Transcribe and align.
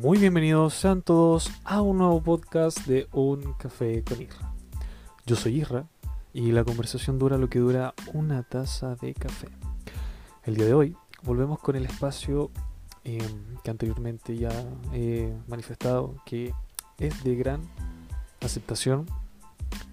Muy 0.00 0.18
bienvenidos 0.18 0.74
sean 0.74 1.02
todos 1.02 1.50
a 1.64 1.82
un 1.82 1.98
nuevo 1.98 2.22
podcast 2.22 2.86
de 2.86 3.08
Un 3.10 3.54
Café 3.54 4.04
con 4.04 4.22
Irra. 4.22 4.54
Yo 5.26 5.34
soy 5.34 5.56
Irra 5.56 5.88
y 6.32 6.52
la 6.52 6.62
conversación 6.62 7.18
dura 7.18 7.36
lo 7.36 7.50
que 7.50 7.58
dura 7.58 7.94
una 8.14 8.44
taza 8.44 8.94
de 8.94 9.12
café. 9.12 9.48
El 10.44 10.54
día 10.54 10.66
de 10.66 10.74
hoy 10.74 10.96
volvemos 11.24 11.58
con 11.58 11.74
el 11.74 11.84
espacio 11.84 12.52
eh, 13.02 13.18
que 13.64 13.70
anteriormente 13.72 14.36
ya 14.36 14.50
he 14.92 15.34
manifestado 15.48 16.14
que 16.24 16.54
es 16.98 17.24
de 17.24 17.34
gran 17.34 17.62
aceptación, 18.40 19.04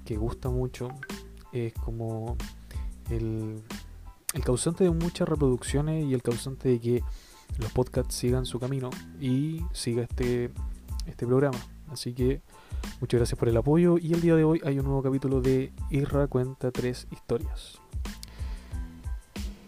que 0.06 0.18
gusta 0.18 0.50
mucho, 0.50 0.90
es 1.52 1.74
como 1.74 2.38
el 3.10 3.64
causante 4.44 4.84
de 4.84 4.92
muchas 4.92 5.28
reproducciones 5.28 6.06
y 6.06 6.14
el 6.14 6.22
causante 6.22 6.70
de 6.70 6.80
que 6.80 7.04
los 7.60 7.72
podcasts 7.72 8.16
sigan 8.16 8.46
su 8.46 8.60
camino 8.60 8.90
y 9.20 9.62
siga 9.74 10.04
este, 10.04 10.52
este 11.06 11.26
programa. 11.26 11.58
Así 11.92 12.14
que 12.14 12.42
muchas 13.00 13.20
gracias 13.20 13.40
por 13.40 13.50
el 13.50 13.58
apoyo 13.58 13.98
y 13.98 14.14
el 14.14 14.22
día 14.22 14.36
de 14.36 14.44
hoy 14.44 14.62
hay 14.66 14.80
un 14.80 14.86
nuevo 14.86 15.02
capítulo 15.02 15.42
de 15.42 15.72
Irra 15.90 16.28
cuenta 16.28 16.72
tres 16.72 17.08
historias. 17.12 17.80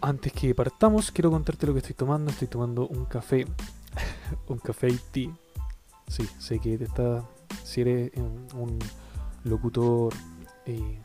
Antes 0.01 0.31
que 0.31 0.53
partamos, 0.53 1.11
quiero 1.11 1.31
contarte 1.31 1.65
lo 1.65 1.73
que 1.73 1.79
estoy 1.79 1.95
tomando. 1.95 2.31
Estoy 2.31 2.47
tomando 2.47 2.87
un 2.87 3.05
café, 3.05 3.47
un 4.47 4.59
café 4.59 4.89
tea. 5.11 5.31
Sí, 6.07 6.27
sé 6.39 6.59
que 6.59 6.77
te 6.77 6.85
está, 6.85 7.27
si 7.63 7.81
eres 7.81 8.11
un 8.53 8.79
locutor 9.43 10.13
eh, 10.65 11.01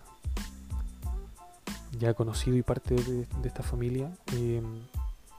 ya 1.99 2.15
conocido 2.15 2.57
y 2.57 2.63
parte 2.63 2.95
de, 2.95 3.27
de 3.27 3.49
esta 3.49 3.63
familia, 3.63 4.13
eh, 4.35 4.63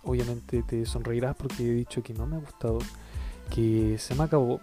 obviamente 0.04 0.64
te 0.64 0.86
sonreirás 0.86 1.36
porque 1.36 1.64
he 1.64 1.74
dicho 1.74 2.04
que 2.04 2.14
no 2.14 2.26
me 2.26 2.36
ha 2.36 2.40
gustado, 2.40 2.80
que 3.50 3.98
se 3.98 4.16
me 4.16 4.24
acabó, 4.24 4.62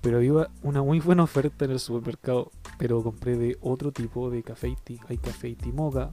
pero 0.00 0.18
había 0.18 0.48
una 0.62 0.82
muy 0.82 1.00
buena 1.00 1.24
oferta 1.24 1.64
en 1.64 1.72
el 1.72 1.80
supermercado, 1.80 2.50
pero 2.78 3.02
compré 3.02 3.36
de 3.36 3.58
otro 3.60 3.92
tipo 3.92 4.30
de 4.30 4.42
café 4.42 4.68
y. 4.68 4.76
Hay 5.08 5.18
café 5.18 5.48
y 5.48 5.56
tea 5.56 6.10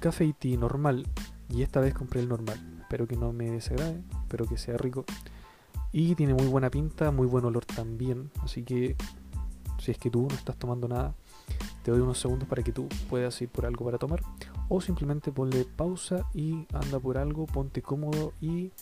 café 0.00 0.24
y 0.24 0.32
tea 0.32 0.56
normal, 0.56 1.06
y 1.48 1.62
esta 1.62 1.80
vez 1.80 1.94
compré 1.94 2.20
el 2.20 2.28
normal. 2.28 2.58
Espero 2.80 3.06
que 3.06 3.16
no 3.16 3.32
me 3.32 3.50
desagrade, 3.50 4.02
espero 4.22 4.46
que 4.46 4.56
sea 4.56 4.76
rico. 4.76 5.04
Y 5.92 6.14
tiene 6.14 6.34
muy 6.34 6.46
buena 6.46 6.70
pinta, 6.70 7.10
muy 7.10 7.26
buen 7.26 7.44
olor 7.44 7.64
también, 7.64 8.30
así 8.42 8.62
que 8.62 8.96
si 9.78 9.90
es 9.90 9.98
que 9.98 10.10
tú 10.10 10.26
no 10.28 10.34
estás 10.34 10.56
tomando 10.56 10.88
nada, 10.88 11.14
te 11.82 11.90
doy 11.90 12.00
unos 12.00 12.18
segundos 12.18 12.48
para 12.48 12.62
que 12.62 12.72
tú 12.72 12.88
puedas 13.08 13.40
ir 13.40 13.48
por 13.48 13.66
algo 13.66 13.84
para 13.84 13.98
tomar 13.98 14.20
o 14.68 14.80
simplemente 14.80 15.32
ponle 15.32 15.64
pausa 15.64 16.26
y 16.34 16.66
anda 16.72 16.98
por 16.98 17.18
algo, 17.18 17.46
ponte 17.46 17.82
cómodo 17.82 18.32
y 18.40 18.72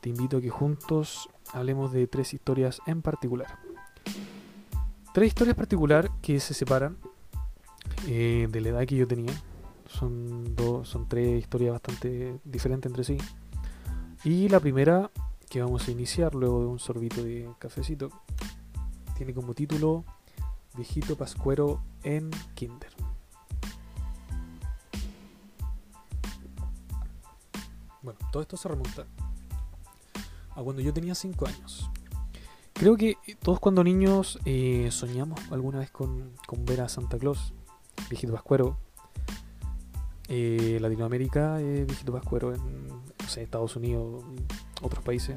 te 0.00 0.10
invito 0.10 0.38
a 0.38 0.40
que 0.40 0.50
juntos 0.50 1.28
hablemos 1.52 1.92
de 1.92 2.06
tres 2.06 2.34
historias 2.34 2.80
en 2.86 3.02
particular. 3.02 3.58
Tres 5.12 5.28
historias 5.28 5.56
particular 5.56 6.10
que 6.22 6.38
se 6.40 6.54
separan 6.54 6.96
eh, 8.06 8.46
de 8.50 8.60
la 8.60 8.68
edad 8.68 8.86
que 8.86 8.96
yo 8.96 9.06
tenía. 9.06 9.32
Son, 9.86 10.54
dos, 10.54 10.88
son 10.88 11.08
tres 11.08 11.40
historias 11.40 11.72
bastante 11.72 12.38
diferentes 12.44 12.90
entre 12.90 13.04
sí. 13.04 13.18
Y 14.24 14.48
la 14.48 14.60
primera 14.60 15.10
que 15.48 15.62
vamos 15.62 15.88
a 15.88 15.90
iniciar 15.90 16.34
luego 16.34 16.60
de 16.60 16.66
un 16.66 16.78
sorbito 16.78 17.22
de 17.22 17.48
cafecito 17.58 18.10
tiene 19.16 19.32
como 19.32 19.54
título 19.54 20.04
Viejito 20.76 21.16
Pascuero 21.16 21.82
en 22.02 22.30
Kinder. 22.54 23.07
Todo 28.38 28.42
esto 28.42 28.56
se 28.56 28.68
remonta 28.68 29.04
a 30.54 30.62
cuando 30.62 30.80
yo 30.80 30.92
tenía 30.92 31.16
5 31.16 31.46
años. 31.46 31.90
Creo 32.72 32.96
que 32.96 33.16
todos 33.42 33.58
cuando 33.58 33.82
niños 33.82 34.38
eh, 34.44 34.88
soñamos 34.92 35.40
alguna 35.50 35.80
vez 35.80 35.90
con, 35.90 36.32
ver 36.58 36.82
a 36.82 36.88
Santa 36.88 37.18
Claus, 37.18 37.52
viejito 38.08 38.32
pascuero. 38.32 38.78
Eh, 40.28 40.78
Latinoamérica, 40.80 41.60
eh, 41.60 41.84
viejito 41.84 42.12
pascuero 42.12 42.54
en 42.54 42.88
Estados 43.36 43.74
Unidos, 43.74 44.22
otros 44.82 45.02
países. 45.02 45.36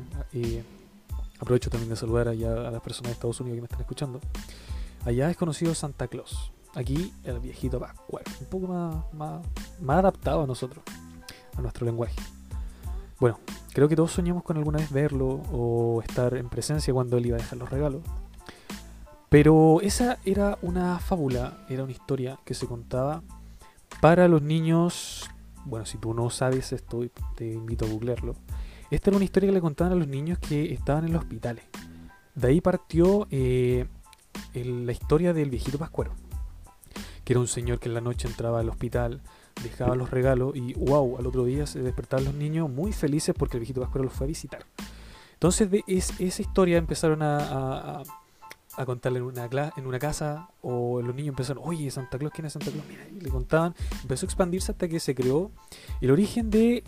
aprovecho 1.40 1.72
también 1.72 1.90
de 1.90 1.96
saludar 1.96 2.28
allá 2.28 2.68
a 2.68 2.72
las 2.72 2.82
personas 2.82 3.10
de 3.10 3.14
Estados 3.14 3.40
Unidos 3.40 3.58
que 3.58 3.62
me 3.62 3.66
están 3.66 3.82
escuchando. 3.82 4.20
Allá 5.06 5.32
es 5.32 5.38
conocido 5.38 5.74
Santa 5.74 6.08
Claus. 6.08 6.52
Aquí 6.76 7.12
el 7.24 7.40
viejito 7.40 7.80
pascuero. 7.80 8.30
Un 8.42 8.48
poco 8.48 8.68
más, 8.68 9.14
más, 9.14 9.42
más 9.82 9.98
adaptado 9.98 10.44
a 10.44 10.48
nosotros, 10.48 10.84
a 11.58 11.62
nuestro 11.62 11.88
lenguaje. 11.88 12.14
Bueno, 13.22 13.40
creo 13.72 13.88
que 13.88 13.96
todos 13.96 14.12
soñamos 14.12 14.42
con 14.42 14.58
alguna 14.58 14.80
vez 14.80 14.92
verlo 14.92 15.28
o 15.52 16.02
estar 16.02 16.34
en 16.34 16.50
presencia 16.50 16.92
cuando 16.92 17.18
él 17.18 17.28
iba 17.28 17.38
a 17.38 17.40
dejar 17.40 17.60
los 17.60 17.70
regalos. 17.70 18.02
Pero 19.30 19.80
esa 19.82 20.18
era 20.26 20.58
una 20.64 20.98
fábula, 20.98 21.64
era 21.70 21.84
una 21.84 21.92
historia 21.92 22.40
que 22.44 22.56
se 22.56 22.66
contaba 22.66 23.22
para 24.02 24.28
los 24.28 24.42
niños. 24.42 25.30
Bueno, 25.66 25.86
si 25.86 26.00
tú 26.00 26.16
no 26.16 26.32
sabes 26.32 26.74
esto, 26.74 27.02
te 27.36 27.54
invito 27.54 27.86
a 27.86 27.90
googlearlo. 27.90 28.34
Esta 28.90 29.12
era 29.12 29.18
una 29.18 29.26
historia 29.26 29.50
que 29.50 29.54
le 29.54 29.62
contaban 29.62 29.94
a 29.94 29.98
los 29.98 30.08
niños 30.08 30.40
que 30.40 30.74
estaban 30.74 31.06
en 31.06 31.14
los 31.14 31.22
hospitales. 31.22 31.66
De 32.34 32.48
ahí 32.48 32.60
partió 32.60 33.28
eh, 33.30 33.86
la 34.56 34.94
historia 34.94 35.32
del 35.32 35.52
viejito 35.52 35.78
Pascuero, 35.78 36.16
que 37.24 37.34
era 37.34 37.40
un 37.40 37.48
señor 37.48 37.78
que 37.78 37.88
en 37.88 37.94
la 37.94 38.02
noche 38.02 38.28
entraba 38.28 38.62
al 38.62 38.70
hospital 38.70 39.22
dejaba 39.64 39.96
los 39.96 40.10
regalos 40.12 40.56
y 40.56 40.74
wow, 40.74 41.18
al 41.18 41.28
otro 41.28 41.46
día 41.46 41.66
se 41.66 41.82
despertaban 41.82 42.26
los 42.26 42.34
niños 42.34 42.70
muy 42.70 42.94
felices 42.94 43.36
porque 43.38 43.58
el 43.58 43.62
viejito 43.62 43.82
Pascuero 43.82 44.06
los 44.06 44.14
fue 44.14 44.26
a 44.26 44.28
visitar. 44.28 44.66
Entonces 45.34 45.72
de 45.72 45.84
esa 45.88 46.42
historia 46.42 46.78
empezaron 46.78 47.22
a, 47.24 48.04
a, 48.78 48.86
contarle 48.86 49.20
en 49.20 49.26
una, 49.26 49.50
en 49.76 49.88
una 49.88 50.00
casa 50.00 50.50
o 50.62 51.02
los 51.02 51.16
niños 51.16 51.30
empezaron, 51.30 51.64
oye, 51.66 51.90
Santa 51.90 52.18
Claus, 52.18 52.34
¿quién 52.34 52.46
es 52.46 52.54
Santa 52.54 52.72
Claus? 52.72 52.86
Mira, 52.88 53.08
y 53.10 53.20
le 53.20 53.30
contaban, 53.30 53.74
empezó 54.02 54.26
a 54.26 54.28
expandirse 54.28 54.72
hasta 54.72 54.88
que 54.88 55.00
se 55.00 55.16
creó 55.16 55.52
el 56.00 56.12
origen 56.12 56.50
de 56.50 56.84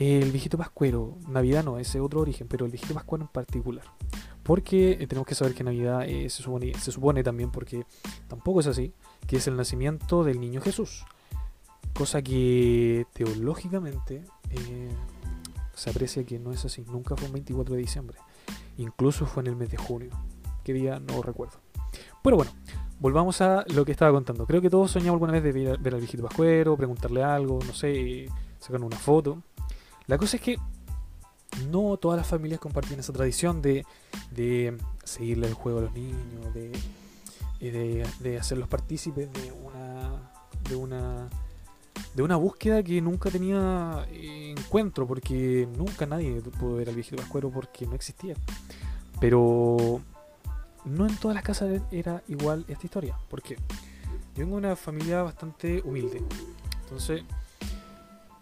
el 0.00 0.32
viejito 0.32 0.56
Pascuero, 0.56 1.18
Navidad 1.28 1.62
no, 1.62 1.78
ese 1.78 2.00
otro 2.00 2.20
origen, 2.20 2.48
pero 2.48 2.64
el 2.64 2.70
viejito 2.70 2.94
Pascuero 2.94 3.24
en 3.24 3.28
particular. 3.28 3.84
Porque 4.42 4.92
eh, 4.92 5.06
tenemos 5.06 5.26
que 5.26 5.34
saber 5.34 5.54
que 5.54 5.62
Navidad 5.62 6.08
eh, 6.08 6.30
se, 6.30 6.42
supone, 6.42 6.72
se 6.74 6.90
supone 6.90 7.22
también, 7.22 7.50
porque 7.50 7.84
tampoco 8.26 8.60
es 8.60 8.66
así, 8.66 8.94
que 9.26 9.36
es 9.36 9.46
el 9.46 9.56
nacimiento 9.56 10.24
del 10.24 10.40
niño 10.40 10.62
Jesús. 10.62 11.04
Cosa 11.94 12.22
que 12.22 13.06
teológicamente 13.12 14.24
eh, 14.50 14.90
se 15.74 15.90
aprecia 15.90 16.24
que 16.24 16.38
no 16.38 16.52
es 16.52 16.64
así. 16.64 16.84
Nunca 16.86 17.16
fue 17.16 17.26
un 17.26 17.34
24 17.34 17.74
de 17.74 17.80
diciembre. 17.80 18.18
Incluso 18.76 19.26
fue 19.26 19.42
en 19.42 19.48
el 19.48 19.56
mes 19.56 19.70
de 19.70 19.76
junio. 19.76 20.10
¿Qué 20.64 20.72
día? 20.72 21.00
No 21.00 21.22
recuerdo. 21.22 21.58
Pero 22.22 22.36
bueno, 22.36 22.52
volvamos 22.98 23.40
a 23.40 23.64
lo 23.68 23.84
que 23.84 23.92
estaba 23.92 24.12
contando. 24.12 24.46
Creo 24.46 24.60
que 24.60 24.70
todos 24.70 24.90
soñamos 24.90 25.14
alguna 25.14 25.32
vez 25.32 25.42
de 25.42 25.52
ver, 25.52 25.94
al 25.94 26.00
viejito 26.00 26.22
Pascuero, 26.22 26.76
preguntarle 26.76 27.22
algo, 27.22 27.58
no 27.66 27.72
sé, 27.72 28.28
sacar 28.58 28.82
una 28.82 28.96
foto. 28.96 29.42
La 30.06 30.18
cosa 30.18 30.36
es 30.36 30.42
que 30.42 30.58
no 31.70 31.96
todas 31.96 32.18
las 32.18 32.26
familias 32.26 32.60
comparten 32.60 33.00
esa 33.00 33.12
tradición 33.12 33.62
de, 33.62 33.84
de 34.30 34.76
seguirle 35.04 35.48
el 35.48 35.54
juego 35.54 35.78
a 35.78 35.82
los 35.82 35.92
niños, 35.92 36.54
de, 36.54 36.72
de, 37.60 38.06
de 38.20 38.38
hacerlos 38.38 38.68
partícipes 38.68 39.32
de 39.32 39.52
una, 39.52 40.32
de 40.68 40.76
una 40.76 41.30
de 42.14 42.22
una 42.22 42.36
búsqueda 42.36 42.82
que 42.82 43.00
nunca 43.00 43.30
tenía 43.30 44.06
encuentro, 44.12 45.06
porque 45.06 45.68
nunca 45.76 46.06
nadie 46.06 46.40
pudo 46.58 46.76
ver 46.76 46.88
al 46.88 46.94
viejito 46.94 47.16
Pascuero 47.16 47.50
porque 47.50 47.86
no 47.86 47.94
existía. 47.94 48.34
Pero 49.20 50.00
no 50.84 51.06
en 51.06 51.16
todas 51.16 51.34
las 51.34 51.44
casas 51.44 51.82
era 51.90 52.22
igual 52.28 52.64
esta 52.68 52.86
historia, 52.86 53.16
porque 53.28 53.56
yo 54.34 54.44
vengo 54.44 54.60
de 54.60 54.66
una 54.66 54.76
familia 54.76 55.22
bastante 55.22 55.82
humilde. 55.84 56.22
Entonces, 56.82 57.22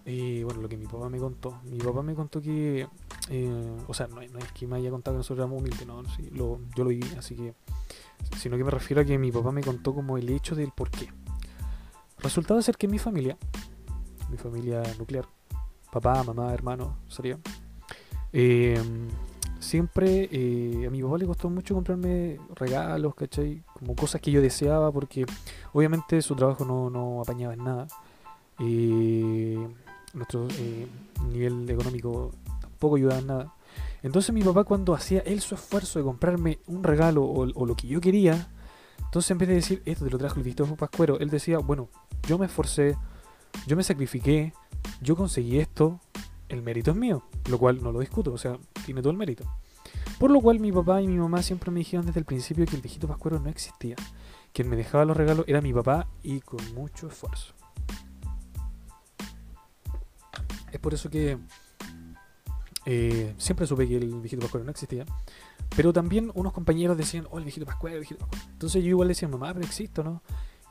eh, 0.05 0.43
bueno, 0.45 0.63
lo 0.63 0.69
que 0.69 0.77
mi 0.77 0.87
papá 0.87 1.09
me 1.09 1.19
contó, 1.19 1.61
mi 1.65 1.79
papá 1.79 2.03
me 2.03 2.15
contó 2.15 2.41
que, 2.41 2.87
eh, 3.29 3.77
o 3.87 3.95
sea, 3.95 4.07
no, 4.07 4.23
es 4.23 4.53
que 4.55 4.67
me 4.67 4.77
haya 4.77 4.91
contado 4.91 5.17
que 5.17 5.19
nosotros 5.19 5.45
éramos 5.45 5.61
humildes, 5.61 5.87
no, 5.87 6.03
yo 6.33 6.85
lo 6.85 6.85
viví, 6.87 7.07
así 7.19 7.35
que, 7.35 7.55
sino 8.39 8.57
que 8.57 8.65
me 8.65 8.71
refiero 8.71 9.03
a 9.03 9.05
que 9.05 9.19
mi 9.19 9.31
papá 9.31 9.53
me 9.53 9.63
contó 9.63 9.95
como 9.95 10.17
el 10.17 10.31
hecho 10.31 10.55
del 10.55 10.71
por 10.73 10.91
qué. 10.91 11.09
Resultado 12.21 12.61
ser 12.63 12.77
que 12.77 12.89
mi 12.89 12.99
familia, 12.99 13.37
mi 14.31 14.37
familia 14.37 14.83
nuclear, 14.99 15.27
papá, 15.93 16.23
mamá, 16.25 16.53
hermano, 16.53 16.97
sería, 17.09 17.39
eh, 18.33 18.83
siempre 19.61 20.29
eh, 20.33 20.87
a 20.87 20.91
mi 20.91 21.01
papá 21.03 21.19
le 21.19 21.27
costó 21.27 21.49
mucho 21.49 21.75
comprarme 21.75 22.41
regalos, 22.57 23.15
¿cachai? 23.15 23.63
Como 23.79 23.95
cosas 23.95 24.21
que 24.21 24.33
yo 24.33 24.43
deseaba, 24.43 24.91
porque 24.91 25.27
obviamente 25.73 26.21
su 26.21 26.35
trabajo 26.35 26.65
no, 26.65 26.91
no 26.91 27.21
apañaba 27.21 27.55
en 27.55 27.65
nada. 27.65 27.87
Eh, 28.59 29.69
nuestro 30.13 30.49
nivel 31.31 31.71
económico 31.71 32.33
tampoco 32.61 32.97
ayudaba 32.97 33.21
en 33.21 33.27
nada. 33.29 33.55
Entonces 34.03 34.35
mi 34.35 34.43
papá 34.43 34.65
cuando 34.65 34.95
hacía 34.95 35.21
él 35.21 35.41
su 35.41 35.55
esfuerzo 35.55 36.01
de 36.01 36.05
comprarme 36.05 36.59
un 36.67 36.83
regalo 36.83 37.25
o 37.25 37.67
lo 37.67 37.77
que 37.77 37.87
yo 37.87 38.01
quería, 38.01 38.49
entonces 39.05 39.31
en 39.31 39.39
vez 39.39 39.49
de 39.49 39.55
decir 39.55 39.83
esto 39.85 40.05
te 40.05 40.11
lo 40.11 40.19
trajo 40.19 40.37
el 40.37 40.43
visto 40.43 40.67
Pascuero, 40.77 41.19
él 41.19 41.31
decía, 41.31 41.59
bueno, 41.59 41.89
yo 42.27 42.39
me 42.39 42.47
esforcé, 42.47 42.97
yo 43.67 43.77
me 43.77 43.83
sacrifiqué, 43.83 44.53
yo 45.01 45.17
conseguí 45.17 45.59
esto, 45.59 46.01
el 46.49 46.63
mérito 46.63 46.91
es 46.91 46.97
mío, 46.97 47.23
lo 47.49 47.59
cual 47.59 47.83
no 47.83 47.93
lo 47.93 48.01
discuto, 48.01 48.33
o 48.33 48.39
sea, 48.39 48.59
tiene 48.85 49.01
todo 49.01 49.11
el 49.11 49.19
mérito. 49.19 49.45
Por 50.19 50.31
lo 50.31 50.41
cual 50.41 50.59
mi 50.59 50.73
papá 50.73 51.01
y 51.01 51.07
mi 51.07 51.17
mamá 51.17 51.43
siempre 51.43 51.71
me 51.71 51.79
dijeron 51.79 52.05
desde 52.07 52.21
el 52.21 52.27
principio 52.27 52.67
que 52.67 52.77
el 52.77 52.83
viejito 52.83 53.07
pascuero 53.07 53.39
no 53.39 53.49
existía. 53.49 53.97
Quien 54.53 54.69
me 54.69 54.77
dejaba 54.77 55.05
los 55.05 55.17
regalos 55.17 55.45
era 55.47 55.61
mi 55.61 55.73
papá 55.73 56.09
y 56.23 56.41
con 56.41 56.59
mucho 56.75 57.09
esfuerzo. 57.09 57.55
Es 60.73 60.81
por 60.81 60.93
eso 60.93 61.09
que 61.09 61.39
eh, 62.85 63.35
siempre 63.39 63.67
supe 63.67 63.87
que 63.87 63.97
el 63.97 64.15
viejito 64.21 64.43
pascuero 64.43 64.65
no 64.65 64.71
existía. 64.71 65.05
Pero 65.79 65.93
también 65.93 66.33
unos 66.35 66.53
compañeros 66.53 66.99
decían, 66.99 67.29
oh, 67.31 67.39
el 67.39 67.45
viejito 67.45 67.65
pascuero, 67.65 67.95
el 67.95 68.01
viejito 68.01 68.19
pascuero. 68.19 68.47
Entonces 68.51 68.83
yo 68.83 68.89
igual 68.89 69.07
decía, 69.07 69.29
mamá, 69.29 69.55
pero 69.55 69.65
existe, 69.65 70.03
¿no? 70.03 70.23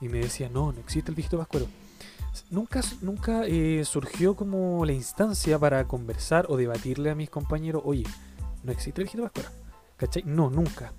Y 0.01 0.09
me 0.09 0.19
decía, 0.19 0.49
no, 0.49 0.73
no 0.73 0.79
existe 0.81 1.11
el 1.11 1.15
viejito 1.15 1.37
pascuero. 1.37 1.65
Nunca, 2.49 2.81
nunca 2.99 3.45
eh, 3.45 3.85
surgió 3.85 4.35
como 4.35 4.83
la 4.83 4.91
instancia 4.91 5.57
para 5.57 5.87
conversar 5.87 6.47
o 6.49 6.57
debatirle 6.57 7.09
a 7.09 7.15
mis 7.15 7.29
compañeros, 7.29 7.83
oye, 7.85 8.03
no 8.65 8.71
existe 8.73 8.99
el 8.99 9.05
viejito 9.05 9.23
pascuero. 9.23 9.49
¿Cachai? 9.95 10.23
No, 10.25 10.49
nunca. 10.49 10.91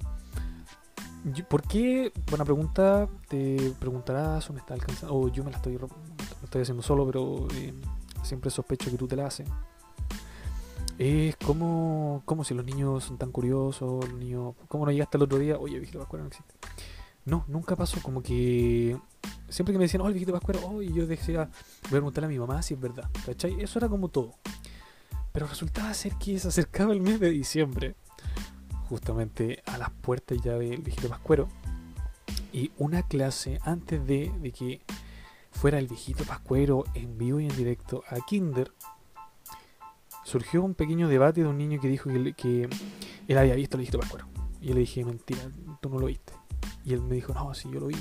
¿Por 1.47 1.61
qué? 1.65 2.11
Buena 2.31 2.47
pregunta. 2.47 3.07
Te 3.29 3.75
preguntarás 3.79 4.49
o 4.49 4.55
me 4.55 4.61
está 4.61 4.73
alcanzando. 4.73 5.15
O 5.15 5.29
yo 5.29 5.45
me 5.45 5.51
la 5.51 5.59
estoy, 5.59 5.77
lo 5.77 5.87
estoy 6.45 6.63
haciendo 6.63 6.83
solo, 6.83 7.05
pero 7.05 7.47
eh, 7.57 7.75
siempre 8.23 8.51
sospecho 8.51 8.91
que 8.91 8.97
tú 8.97 9.07
te 9.07 9.17
la 9.17 9.27
haces. 9.27 9.47
Es 10.99 11.37
como, 11.37 12.23
como 12.25 12.43
si 12.43 12.55
los 12.55 12.65
niños 12.65 13.05
son 13.05 13.19
tan 13.19 13.31
curiosos, 13.31 14.05
los 14.05 14.19
niños, 14.19 14.55
¿cómo 14.67 14.85
no 14.85 14.91
llegaste 14.91 15.17
el 15.17 15.23
otro 15.23 15.39
día? 15.39 15.57
Oye, 15.57 15.79
viejito 15.79 16.01
pascuero 16.01 16.25
no 16.25 16.29
existe. 16.29 16.55
No, 17.25 17.45
nunca 17.47 17.77
pasó. 17.77 18.03
Como 18.03 18.21
que 18.21 18.99
siempre 19.49 19.73
que 19.73 19.79
me 19.79 19.85
decían, 19.85 20.01
oh, 20.01 20.09
el 20.09 20.15
viejito 20.15 20.33
pascuero, 20.33 20.61
oh, 20.67 20.83
y 20.83 20.93
yo 20.93 21.07
decía, 21.07 21.45
voy 21.83 21.87
a 21.87 21.91
preguntarle 21.91 22.27
a 22.27 22.31
mi 22.31 22.39
mamá 22.39 22.63
si 22.63 22.75
es 22.75 22.81
verdad. 22.81 23.09
¿Cachai? 23.25 23.61
Eso 23.61 23.79
era 23.79 23.89
como 23.89 24.09
todo. 24.09 24.35
Pero 25.31 25.47
resultaba 25.47 25.95
ser 25.95 26.15
que 26.17 26.37
se 26.41 26.49
acercaba 26.49 26.93
el 26.93 27.01
mes 27.01 27.21
de 27.21 27.31
diciembre, 27.31 27.95
justamente 28.89 29.63
a 29.67 29.79
las 29.79 29.91
puertas 29.91 30.39
ya 30.43 30.55
del 30.55 30.83
viejito 30.83 31.09
pascuero. 31.09 31.49
Y 32.53 32.73
una 32.77 33.05
clase 33.05 33.61
antes 33.63 34.05
de, 34.05 34.33
de 34.41 34.51
que 34.51 34.81
fuera 35.53 35.79
el 35.79 35.87
viejito 35.87 36.25
pascuero 36.25 36.85
en 36.95 37.19
vivo 37.19 37.39
y 37.39 37.47
en 37.47 37.57
directo 37.57 38.03
a 38.09 38.17
Kinder, 38.27 38.73
surgió 40.29 40.63
un 40.63 40.75
pequeño 40.75 41.09
debate 41.09 41.43
de 41.43 41.49
un 41.49 41.57
niño 41.57 41.81
que 41.81 41.89
dijo 41.89 42.11
que, 42.11 42.35
que 42.35 42.69
él 43.27 43.39
había 43.39 43.55
visto 43.55 43.77
al 43.77 43.81
viejito 43.81 43.99
pascuero. 43.99 44.27
Y 44.61 44.69
yo 44.69 44.75
le 44.75 44.81
dije, 44.81 45.03
mentira, 45.05 45.41
tú 45.81 45.89
no 45.89 45.99
lo 45.99 46.07
viste. 46.07 46.35
Y 46.85 46.93
él 46.93 47.01
me 47.01 47.15
dijo, 47.15 47.33
no, 47.33 47.55
si 47.55 47.71
yo 47.71 47.81
lo 47.81 47.87
vi, 47.87 47.97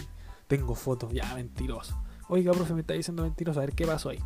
tengo 0.47 0.75
fotos, 0.75 1.13
ya, 1.13 1.33
mentiroso. 1.35 1.97
Oiga, 2.27 2.51
profe, 2.51 2.73
me 2.73 2.81
está 2.81 2.93
diciendo 2.93 3.23
mentiroso, 3.23 3.59
a 3.59 3.65
ver 3.65 3.73
qué 3.73 3.87
pasó 3.87 4.09
ahí. 4.09 4.19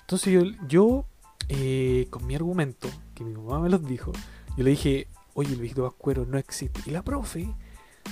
Entonces 0.00 0.32
yo, 0.32 0.42
yo 0.66 1.04
eh, 1.48 2.06
con 2.08 2.26
mi 2.26 2.34
argumento, 2.34 2.88
que 3.14 3.22
mi 3.22 3.34
mamá 3.34 3.60
me 3.60 3.68
los 3.68 3.84
dijo, 3.84 4.12
yo 4.56 4.64
le 4.64 4.70
dije, 4.70 5.08
oye, 5.34 5.52
el 5.52 5.60
viejito 5.60 5.84
pascuero 5.84 6.24
no 6.24 6.38
existe. 6.38 6.80
Y 6.86 6.90
la 6.90 7.02
profe, 7.02 7.54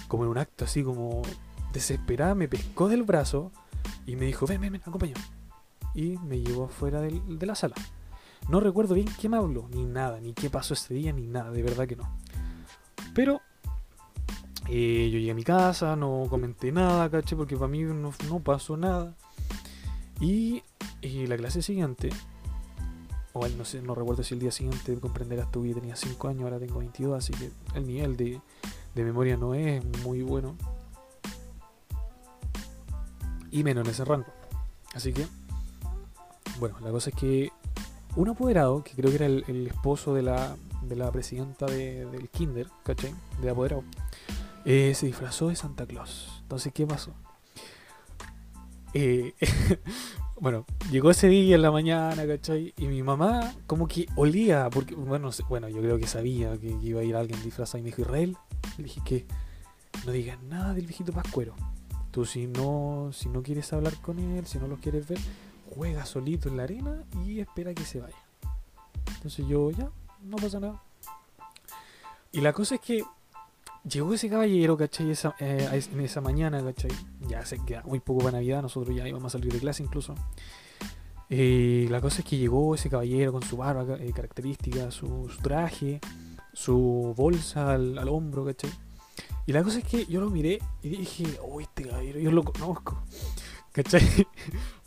como 0.06 0.25
en 0.25 0.31
un 0.31 0.38
acto 0.38 0.67
así 0.67 0.82
como 0.82 1.23
desesperada, 1.73 2.35
me 2.35 2.47
pescó 2.47 2.88
del 2.88 3.05
brazo 3.05 3.53
y 4.06 4.17
me 4.17 4.27
dijo, 4.27 4.47
ven, 4.47 4.61
ven, 4.61 4.73
ven, 4.73 4.82
acompáñame. 4.85 5.25
Y 5.94 6.19
me 6.19 6.41
llevó 6.41 6.65
afuera 6.65 7.00
de 7.00 7.47
la 7.47 7.55
sala. 7.55 7.75
No 8.49 8.61
recuerdo 8.61 8.94
bien 8.94 9.08
me 9.29 9.37
habló, 9.37 9.69
ni 9.70 9.85
nada, 9.85 10.20
ni 10.20 10.35
qué 10.35 10.50
pasó 10.50 10.75
ese 10.75 10.93
día, 10.93 11.12
ni 11.12 11.26
nada, 11.26 11.50
de 11.50 11.62
verdad 11.62 11.87
que 11.87 11.96
no. 11.96 12.19
Pero 13.14 13.41
eh, 14.69 15.08
yo 15.11 15.19
llegué 15.19 15.31
a 15.31 15.35
mi 15.35 15.44
casa, 15.44 15.96
no 15.96 16.26
comenté 16.29 16.70
nada, 16.70 17.11
caché, 17.11 17.37
porque 17.37 17.56
para 17.56 17.69
mí 17.69 17.82
no, 17.82 18.12
pasó 18.41 18.76
nada. 18.76 19.14
Y 20.20 20.62
eh, 21.00 21.26
la 21.26 21.37
clase 21.37 21.62
siguiente, 21.62 22.11
o 23.32 23.46
no 23.49 23.64
sé, 23.64 23.81
no 23.81 23.94
recuerdo 23.94 24.23
si 24.23 24.35
el 24.35 24.41
día 24.41 24.52
siguiente 24.52 24.94
comprenderás 25.00 25.50
tú 25.50 25.62
que 25.62 25.75
tenía 25.75 25.96
5 25.96 26.29
años, 26.29 26.44
ahora 26.44 26.58
tengo 26.58 26.79
22, 26.79 27.17
así 27.17 27.32
que 27.32 27.50
el 27.75 27.87
nivel 27.87 28.17
de, 28.17 28.41
de 28.94 29.05
memoria 29.05 29.37
no 29.38 29.55
es 29.55 29.82
muy 30.02 30.23
bueno. 30.23 30.55
Y 33.50 33.62
menos 33.62 33.85
en 33.85 33.91
ese 33.91 34.05
rango. 34.05 34.32
Así 34.94 35.12
que, 35.12 35.26
bueno, 36.58 36.76
la 36.81 36.91
cosa 36.91 37.11
es 37.11 37.17
que 37.17 37.52
un 38.16 38.28
apoderado, 38.28 38.82
que 38.84 38.93
creo 38.93 39.11
que 39.11 39.16
era 39.16 39.26
el, 39.26 39.66
esposo 39.66 40.14
de 40.14 40.22
la, 40.22 40.56
de 40.82 40.96
la 40.96 41.11
presidenta 41.11 41.66
del 41.66 42.28
Kinder, 42.31 42.69
¿cachai? 42.84 43.14
De 43.40 43.50
apoderado 43.50 43.84
eh, 44.64 44.93
se 44.94 45.06
disfrazó 45.06 45.49
de 45.49 45.56
Santa 45.56 45.87
Claus. 45.87 46.40
Entonces, 46.43 46.72
¿qué 46.72 46.87
pasó? 46.87 47.12
Eh, 48.94 49.34
bueno, 50.40 50.64
llegó 50.90 51.11
ese 51.11 51.28
día 51.28 51.56
en 51.56 51.62
la 51.62 51.70
mañana, 51.70 52.26
¿cachai? 52.26 52.72
Y 52.78 52.87
mi 52.87 53.02
mamá 53.02 53.55
como 53.66 53.87
que 53.88 54.06
olía, 54.17 54.70
porque, 54.70 54.94
bueno, 54.94 55.31
bueno 55.49 55.69
yo 55.69 55.81
creo 55.81 55.99
que 55.99 56.06
sabía 56.06 56.56
que, 56.58 56.76
iba 56.82 57.00
a 57.00 57.05
ir 57.05 57.17
alguien 57.17 57.43
disfrazado 57.43 57.78
y 57.78 57.82
me 57.82 57.87
dijo, 57.87 58.02
Israel, 58.02 58.37
le 58.78 58.84
dije 58.84 59.00
que 59.05 59.26
no 60.06 60.12
digas 60.12 60.43
nada 60.44 60.72
del 60.75 60.87
viejito 60.87 61.12
pascuero. 61.12 61.55
Tú 62.10 62.25
si 62.25 62.46
no, 62.46 63.10
si 63.12 63.28
no 63.28 63.43
quieres 63.43 63.72
hablar 63.72 63.94
con 64.00 64.19
él, 64.19 64.46
si 64.46 64.58
no 64.58 64.69
lo 64.69 64.76
quieres 64.76 65.08
ver, 65.08 65.19
juega 65.75 66.06
solito 66.06 66.49
en 66.49 66.56
la 66.56 66.65
arena 66.65 67.05
y 67.25 67.41
espera 67.41 67.75
que 67.75 67.85
se 67.85 68.00
vaya. 68.00 68.17
Entonces 69.17 69.47
yo, 69.47 69.71
ya, 69.71 69.91
no 70.23 70.37
pasa 70.37 70.61
nada. 70.61 70.82
Y 72.32 72.41
la 72.41 72.53
cosa 72.53 72.76
es 72.76 72.81
que 72.81 73.05
llegó 73.85 74.15
ese 74.15 74.29
caballero, 74.29 74.76
¿cachai? 74.76 75.11
Esa, 75.11 75.35
eh, 75.38 75.82
en 75.93 76.00
esa 76.00 76.21
mañana, 76.21 76.62
¿cachai? 76.62 76.91
Ya 77.29 77.44
se 77.44 77.59
queda 77.65 77.82
muy 77.85 78.00
poco 78.00 78.21
para 78.21 78.32
Navidad, 78.32 78.62
nosotros 78.62 78.94
ya 78.94 79.06
íbamos 79.06 79.35
a 79.35 79.38
salir 79.38 79.53
de 79.53 79.61
clase 79.61 79.82
incluso. 79.82 80.15
Eh, 81.31 81.87
la 81.91 82.00
cosa 82.00 82.20
es 82.20 82.25
que 82.25 82.37
llegó 82.37 82.75
ese 82.75 82.91
caballero 82.91 83.32
con 83.32 83.43
su 83.43 83.56
barba 83.56 83.97
eh, 83.99 84.12
característica, 84.12 84.91
su, 84.91 85.31
traje, 85.43 86.00
su 86.53 87.15
bolsa 87.17 87.73
al, 87.73 88.09
hombro, 88.09 88.44
¿cachai? 88.44 88.70
Y 89.47 89.53
la 89.53 89.62
cosa 89.62 89.79
es 89.79 89.85
que 89.85 90.06
yo 90.06 90.20
lo 90.20 90.31
miré 90.31 90.61
y 90.82 90.88
dije, 90.88 91.38
oh, 91.43 91.61
este 91.61 91.85
caballero, 91.85 92.19
yo 92.19 92.31
lo 92.31 92.43
conozco, 92.43 93.03
¿cachai? 93.73 94.27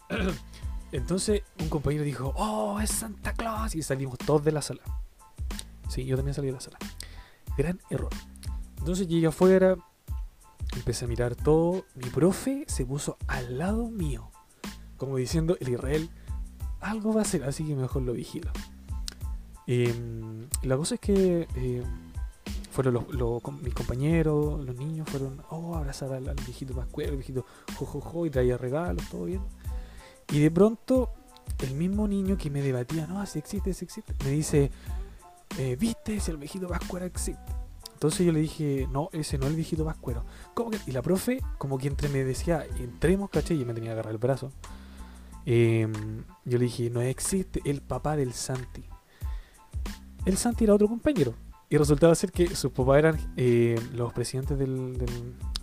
Entonces 0.92 1.44
un 1.60 1.70
compañero 1.70 2.04
dijo, 2.04 2.34
oh, 2.36 2.80
es 2.80 2.92
Santa 2.92 3.34
Claus, 3.34 3.76
y 3.76 3.82
salimos 3.82 4.18
todos 4.18 4.44
de 4.44 4.52
la 4.52 4.62
sala. 4.62 4.82
Sí, 5.90 6.06
yo 6.06 6.16
también 6.16 6.34
salí 6.34 6.48
de 6.48 6.54
la 6.54 6.60
sala. 6.60 6.78
Gran 7.58 7.80
error. 7.90 8.12
Entonces 8.78 9.08
llegué 9.08 9.28
afuera, 9.28 9.76
empecé 10.76 11.06
a 11.06 11.08
mirar 11.08 11.36
todo. 11.36 11.86
Mi 11.96 12.10
profe 12.10 12.66
se 12.68 12.86
puso 12.86 13.18
al 13.28 13.58
lado 13.58 13.90
mío, 13.90 14.32
como 14.98 15.18
diciendo, 15.18 15.58
el 15.60 15.70
Israel, 15.70 16.10
algo 16.80 17.14
va 17.14 17.22
a 17.22 17.24
hacer, 17.24 17.44
así 17.44 17.66
que 17.66 17.76
mejor 17.76 18.04
lo 18.04 18.14
vigilo. 18.14 18.52
Em, 19.66 20.48
la 20.64 20.78
cosa 20.78 20.96
es 20.96 21.02
que 21.02 21.48
eh, 21.56 21.84
fueron 22.72 23.06
los, 23.12 23.42
mis 23.62 23.74
compañeros, 23.74 24.64
los 24.64 24.76
niños, 24.76 25.10
fueron, 25.10 25.42
oh, 25.50 25.76
abrazar 25.76 26.14
al, 26.14 26.36
viejito 26.46 26.74
Pascuero, 26.74 27.12
el 27.12 27.18
viejito 27.18 27.46
jojojo, 27.76 28.26
y 28.26 28.30
traía 28.30 28.58
regalos, 28.58 29.04
todo 29.10 29.26
bien. 29.26 29.42
Y 30.32 30.40
de 30.40 30.52
pronto, 30.52 31.14
el 31.60 31.74
mismo 31.74 32.08
niño 32.08 32.38
que 32.38 32.50
me 32.50 32.62
debatía, 32.62 33.08
no, 33.08 33.26
si 33.26 33.40
existe, 33.40 33.74
si 33.74 33.86
existe, 33.86 34.14
me 34.24 34.32
dice, 34.32 34.72
eh, 35.58 35.76
viste, 35.80 36.20
si 36.20 36.32
el 36.32 36.38
viejito 36.38 36.68
Pascuero 36.68 37.06
existe. 37.06 37.54
Entonces 37.94 38.26
yo 38.26 38.32
le 38.32 38.42
dije, 38.42 38.88
no, 38.92 39.10
ese 39.12 39.38
no 39.38 39.46
es 39.46 39.52
el 39.52 39.56
viejito 39.56 39.84
Pascuero. 39.86 40.24
¿Cómo 40.54 40.70
que? 40.70 40.80
Y 40.86 40.92
la 40.92 41.02
profe, 41.02 41.42
como 41.58 41.78
que 41.78 41.88
entre 41.88 42.10
me 42.10 42.24
decía, 42.24 42.66
entremos, 42.80 43.30
caché, 43.30 43.56
y 43.56 43.66
me 43.66 43.74
tenía 43.74 43.90
que 43.90 43.94
agarrar 43.94 44.12
el 44.12 44.20
brazo. 44.20 44.52
Em, 45.46 46.24
yo 46.46 46.58
le 46.58 46.66
dije, 46.66 46.90
no 46.90 47.02
existe 47.02 47.62
el 47.66 47.82
papá 47.82 48.16
del 48.18 48.34
Santi. 48.34 48.84
El 50.26 50.38
Santi 50.38 50.66
era 50.66 50.74
otro 50.74 50.88
compañero. 50.88 51.34
Y 51.70 51.78
resultaba 51.78 52.14
ser 52.16 52.32
que 52.32 52.54
sus 52.56 52.72
papás 52.72 53.00
eran 53.00 53.34
eh, 53.36 53.80
los 53.94 54.14
presidentes 54.14 54.60
del, 54.60 54.98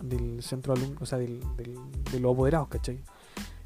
del, 0.01 0.43
centro 0.43 0.73
alumno, 0.73 0.97
o 1.01 1.05
sea, 1.05 1.17
del, 1.17 1.39
de 1.55 2.19
los 2.19 2.33
apoderados, 2.33 2.67
¿cachai? 2.67 3.01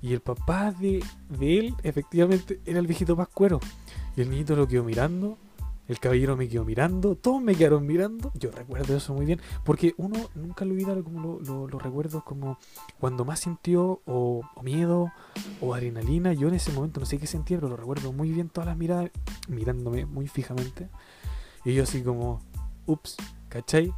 Y 0.01 0.13
el 0.13 0.21
papá 0.21 0.71
de, 0.71 1.03
él, 1.41 1.75
efectivamente, 1.83 2.61
era 2.65 2.79
el 2.79 2.87
viejito 2.87 3.15
Pascuero. 3.15 3.59
Y 4.15 4.21
el 4.21 4.29
niñito 4.29 4.55
lo 4.55 4.67
quedó 4.67 4.83
mirando 4.83 5.37
el 5.89 5.99
caballero 5.99 6.37
me 6.37 6.47
quedó 6.47 6.65
mirando, 6.65 7.15
todos 7.15 7.41
me 7.41 7.55
quedaron 7.55 7.85
mirando. 7.85 8.31
Yo 8.35 8.51
recuerdo 8.51 8.95
eso 8.95 9.15
muy 9.15 9.25
bien, 9.25 9.41
porque 9.65 9.95
uno 9.97 10.29
nunca 10.35 10.63
lo 10.63 10.73
olvida 10.73 10.95
como 11.01 11.39
los 11.39 11.81
recuerdos 11.81 12.23
como 12.23 12.59
cuando 12.99 13.25
más 13.25 13.39
sintió 13.39 13.99
o, 14.05 14.43
miedo 14.61 15.11
o 15.59 15.73
adrenalina. 15.73 16.31
Yo 16.33 16.47
en 16.47 16.53
ese 16.53 16.71
momento 16.71 16.99
no 16.99 17.07
sé 17.07 17.17
qué 17.17 17.25
sentía, 17.25 17.57
pero 17.57 17.69
lo 17.69 17.75
recuerdo 17.75 18.13
muy 18.13 18.31
bien 18.31 18.49
todas 18.49 18.67
las 18.67 18.77
miradas 18.77 19.09
mirándome 19.47 20.05
muy 20.05 20.27
fijamente. 20.27 20.89
Y 21.65 21.73
yo 21.73 21.83
así 21.83 22.03
como, 22.03 22.39
ups, 22.85 23.17
¿cachai? 23.49 23.91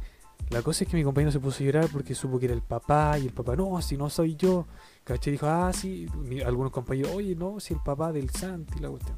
La 0.52 0.60
cosa 0.60 0.84
es 0.84 0.90
que 0.90 0.98
mi 0.98 1.02
compañero 1.02 1.32
se 1.32 1.40
puso 1.40 1.62
a 1.62 1.66
llorar 1.66 1.88
porque 1.90 2.14
supo 2.14 2.38
que 2.38 2.44
era 2.44 2.54
el 2.54 2.60
papá 2.60 3.18
y 3.18 3.26
el 3.26 3.32
papá, 3.32 3.56
no, 3.56 3.80
si 3.80 3.96
no 3.96 4.10
soy 4.10 4.36
yo. 4.36 4.66
¿Cachai? 5.02 5.32
Dijo, 5.32 5.46
ah, 5.46 5.72
sí. 5.72 6.06
algunos 6.44 6.70
compañeros, 6.70 7.12
oye, 7.14 7.34
no, 7.34 7.58
si 7.58 7.72
el 7.72 7.80
papá 7.80 8.12
del 8.12 8.28
Santi, 8.28 8.78
la 8.78 8.90
cuestión. 8.90 9.16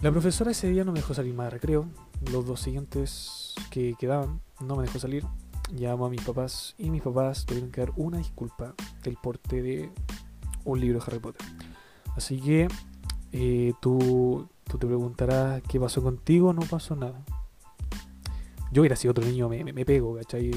La 0.00 0.10
profesora 0.10 0.50
ese 0.50 0.68
día 0.70 0.82
no 0.82 0.90
me 0.90 0.98
dejó 0.98 1.14
salir 1.14 1.34
más 1.34 1.46
de 1.46 1.50
recreo. 1.50 1.86
Los 2.32 2.44
dos 2.46 2.60
siguientes 2.60 3.54
que 3.70 3.94
quedaban 3.96 4.40
no 4.58 4.74
me 4.74 4.82
dejó 4.82 4.98
salir. 4.98 5.24
Llamó 5.72 6.06
a 6.06 6.10
mis 6.10 6.22
papás 6.22 6.74
y 6.76 6.90
mis 6.90 7.02
papás 7.02 7.46
tuvieron 7.46 7.70
que 7.70 7.82
dar 7.82 7.92
una 7.94 8.18
disculpa 8.18 8.74
del 9.04 9.16
porte 9.22 9.62
de 9.62 9.92
un 10.64 10.80
libro 10.80 10.98
de 10.98 11.04
Harry 11.06 11.20
Potter. 11.20 11.46
Así 12.16 12.40
que 12.40 12.66
eh, 13.30 13.72
tú, 13.80 14.48
tú 14.64 14.78
te 14.78 14.86
preguntarás 14.88 15.62
qué 15.68 15.78
pasó 15.78 16.02
contigo. 16.02 16.52
No 16.52 16.62
pasó 16.62 16.96
nada. 16.96 17.24
Yo 18.72 18.82
hubiera 18.82 18.96
sido 18.96 19.12
otro 19.12 19.24
niño, 19.24 19.48
me, 19.48 19.62
me, 19.62 19.72
me 19.72 19.84
pego, 19.84 20.16
¿cachai? 20.16 20.50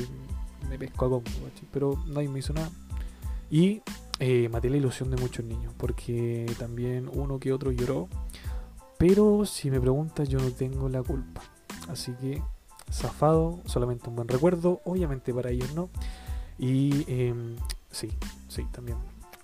Me 0.70 0.80
pesco 0.80 1.06
a 1.06 1.10
combo, 1.10 1.30
¿cachai? 1.30 1.68
Pero 1.72 2.02
nadie 2.08 2.30
me 2.30 2.40
hizo 2.40 2.54
nada. 2.54 2.70
Y 3.52 3.82
eh, 4.20 4.48
maté 4.50 4.70
la 4.70 4.78
ilusión 4.78 5.12
de 5.12 5.18
muchos 5.18 5.44
niños, 5.46 5.74
porque 5.78 6.46
también 6.58 7.10
uno 7.14 7.40
que 7.40 7.52
otro 7.52 7.72
lloró. 7.72 8.08
Pero 8.98 9.46
si 9.46 9.70
me 9.70 9.80
preguntas, 9.82 10.30
yo 10.30 10.40
no 10.40 10.50
tengo 10.52 10.88
la 10.88 11.04
culpa. 11.04 11.42
Así 11.90 12.14
que, 12.14 12.42
zafado, 12.92 13.60
solamente 13.66 14.10
un 14.10 14.16
buen 14.16 14.28
recuerdo. 14.28 14.82
Obviamente 14.86 15.34
para 15.34 15.50
ellos 15.50 15.74
no. 15.76 15.90
Y 16.58 17.04
em, 17.12 17.58
sí, 17.92 18.10
sí, 18.48 18.66
también 18.72 18.98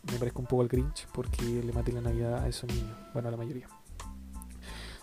me 0.10 0.18
parezco 0.18 0.40
un 0.40 0.48
poco 0.48 0.62
al 0.62 0.70
Grinch 0.70 1.08
porque 1.14 1.44
le 1.44 1.74
maté 1.74 1.92
la 1.92 2.02
Navidad 2.02 2.44
a 2.44 2.48
esos 2.48 2.74
niños. 2.74 2.98
Bueno, 3.14 3.28
a 3.28 3.32
la 3.32 3.38
mayoría. 3.38 3.68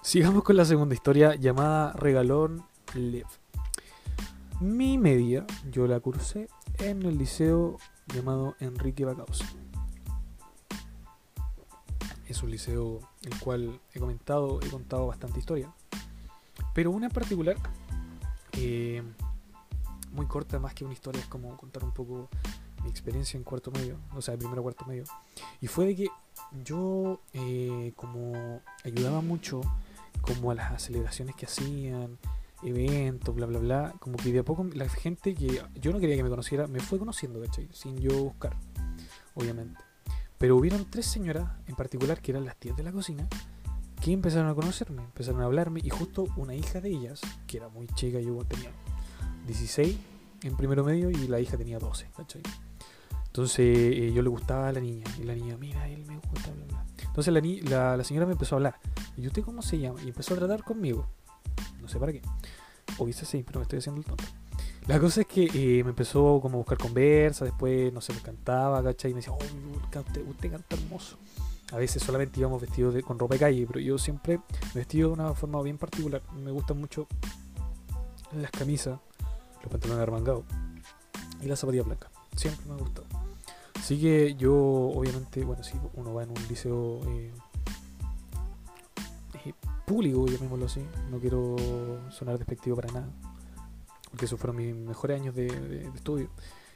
Sigamos 0.02 0.42
con 0.42 0.56
la 0.56 0.64
segunda 0.64 0.94
historia 0.94 1.34
llamada 1.34 1.92
Regalón 1.92 2.64
Lev. 2.94 3.26
Mi 4.60 4.98
media, 4.98 5.46
yo 5.70 5.86
la 5.86 6.00
cursé 6.00 6.48
en 6.80 7.04
el 7.04 7.16
liceo 7.16 7.76
llamado 8.12 8.56
Enrique 8.58 9.04
Bacaus. 9.04 9.44
Es 12.26 12.42
un 12.42 12.50
liceo 12.50 12.98
el 13.22 13.38
cual 13.38 13.80
he 13.94 14.00
comentado, 14.00 14.58
he 14.60 14.68
contado 14.68 15.06
bastante 15.06 15.38
historia. 15.38 15.72
Pero 16.74 16.90
una 16.90 17.06
en 17.06 17.12
particular, 17.12 17.54
eh, 18.54 19.00
muy 20.10 20.26
corta, 20.26 20.58
más 20.58 20.74
que 20.74 20.84
una 20.84 20.94
historia, 20.94 21.20
es 21.20 21.28
como 21.28 21.56
contar 21.56 21.84
un 21.84 21.94
poco 21.94 22.28
mi 22.82 22.90
experiencia 22.90 23.38
en 23.38 23.44
cuarto 23.44 23.70
medio, 23.70 23.96
o 24.12 24.20
sea, 24.20 24.36
primero 24.36 24.64
cuarto 24.64 24.84
medio. 24.86 25.04
Y 25.60 25.68
fue 25.68 25.86
de 25.86 25.94
que 25.94 26.08
yo, 26.64 27.20
eh, 27.32 27.92
como 27.94 28.60
ayudaba 28.84 29.20
mucho, 29.20 29.60
como 30.20 30.50
a 30.50 30.56
las 30.56 30.82
celebraciones 30.82 31.36
que 31.36 31.46
hacían, 31.46 32.18
eventos, 32.62 33.34
bla, 33.34 33.46
bla, 33.46 33.58
bla, 33.58 33.94
como 34.00 34.16
que 34.16 34.32
de 34.32 34.40
a 34.40 34.44
poco 34.44 34.64
la 34.74 34.88
gente 34.88 35.34
que 35.34 35.62
yo 35.80 35.92
no 35.92 36.00
quería 36.00 36.16
que 36.16 36.22
me 36.22 36.30
conociera, 36.30 36.66
me 36.66 36.80
fue 36.80 36.98
conociendo, 36.98 37.40
¿cachai? 37.40 37.68
Sin 37.72 37.98
yo 37.98 38.24
buscar, 38.24 38.56
obviamente. 39.34 39.80
Pero 40.38 40.56
hubieron 40.56 40.88
tres 40.90 41.06
señoras 41.06 41.50
en 41.66 41.76
particular, 41.76 42.20
que 42.20 42.32
eran 42.32 42.44
las 42.44 42.56
tías 42.56 42.76
de 42.76 42.82
la 42.82 42.92
cocina, 42.92 43.28
que 44.00 44.12
empezaron 44.12 44.48
a 44.48 44.54
conocerme, 44.54 45.02
empezaron 45.02 45.40
a 45.42 45.44
hablarme, 45.44 45.80
y 45.82 45.90
justo 45.90 46.26
una 46.36 46.54
hija 46.54 46.80
de 46.80 46.90
ellas, 46.90 47.20
que 47.46 47.56
era 47.56 47.68
muy 47.68 47.86
chica, 47.88 48.20
yo 48.20 48.36
tenía 48.44 48.70
16 49.46 49.96
en 50.42 50.56
primero 50.56 50.84
medio 50.84 51.10
y 51.10 51.26
la 51.26 51.40
hija 51.40 51.56
tenía 51.56 51.78
12, 51.78 52.10
¿cachai? 52.16 52.42
Entonces 53.26 53.58
eh, 53.58 54.12
yo 54.14 54.22
le 54.22 54.28
gustaba 54.28 54.68
a 54.68 54.72
la 54.72 54.80
niña, 54.80 55.04
y 55.20 55.24
la 55.24 55.34
niña, 55.34 55.56
mira, 55.56 55.88
él 55.88 56.04
me 56.06 56.16
gusta, 56.16 56.50
bla, 56.52 56.64
bla. 56.66 56.84
Entonces 57.04 57.32
la, 57.32 57.40
la, 57.70 57.96
la 57.96 58.04
señora 58.04 58.26
me 58.26 58.32
empezó 58.32 58.54
a 58.54 58.58
hablar, 58.58 58.80
y 59.16 59.26
usted 59.26 59.42
cómo 59.42 59.62
se 59.62 59.78
llama, 59.78 60.00
y 60.02 60.08
empezó 60.08 60.34
a 60.34 60.38
tratar 60.38 60.62
conmigo, 60.62 61.08
no 61.88 61.92
sé 61.92 61.98
para 61.98 62.12
qué, 62.12 62.20
o 62.98 63.06
quizás 63.06 63.26
sí, 63.26 63.42
pero 63.46 63.60
me 63.60 63.62
estoy 63.62 63.78
haciendo 63.78 64.00
el 64.00 64.06
tonto. 64.06 64.24
La 64.86 65.00
cosa 65.00 65.22
es 65.22 65.26
que 65.26 65.44
eh, 65.54 65.82
me 65.84 65.90
empezó 65.90 66.38
como 66.40 66.56
a 66.56 66.58
buscar 66.58 66.76
conversa, 66.78 67.44
después, 67.46 67.90
no 67.92 68.00
sé, 68.02 68.12
me 68.12 68.20
cantaba, 68.20 68.82
¿cachai? 68.82 69.10
Y 69.10 69.14
me 69.14 69.20
decía, 69.20 69.32
oh, 69.32 69.38
usted, 69.98 70.26
usted 70.28 70.50
canta 70.50 70.76
hermoso. 70.76 71.16
A 71.72 71.76
veces 71.76 72.02
solamente 72.02 72.40
íbamos 72.40 72.60
vestidos 72.60 72.94
de- 72.94 73.02
con 73.02 73.18
ropa 73.18 73.34
de 73.34 73.40
calle, 73.40 73.66
pero 73.66 73.80
yo 73.80 73.98
siempre 73.98 74.40
vestido 74.74 75.08
de 75.08 75.14
una 75.14 75.34
forma 75.34 75.60
bien 75.62 75.76
particular. 75.78 76.22
Me 76.42 76.50
gustan 76.50 76.78
mucho 76.78 77.06
las 78.32 78.50
camisas, 78.50 78.98
los 79.62 79.70
pantalones 79.70 80.02
arremangados 80.02 80.44
y 81.42 81.46
las 81.46 81.58
zapatillas 81.58 81.86
blancas. 81.86 82.10
Siempre 82.36 82.66
me 82.66 82.74
ha 82.74 82.76
gustado. 82.78 83.06
Así 83.74 84.00
que 84.00 84.34
yo, 84.36 84.54
obviamente, 84.54 85.44
bueno, 85.44 85.62
si 85.62 85.74
uno 85.94 86.14
va 86.14 86.22
en 86.22 86.30
un 86.30 86.48
liceo 86.48 87.00
eh, 87.08 87.32
público, 89.88 90.26
llamémoslo 90.26 90.66
así, 90.66 90.82
no 91.10 91.18
quiero 91.18 91.56
sonar 92.10 92.38
despectivo 92.38 92.76
para 92.76 92.92
nada, 92.92 93.08
porque 94.10 94.26
esos 94.26 94.38
fueron 94.38 94.56
mis 94.56 94.74
mejores 94.74 95.20
años 95.20 95.34
de, 95.34 95.46
de- 95.46 95.90
de 95.90 95.96
estudio. 95.96 96.28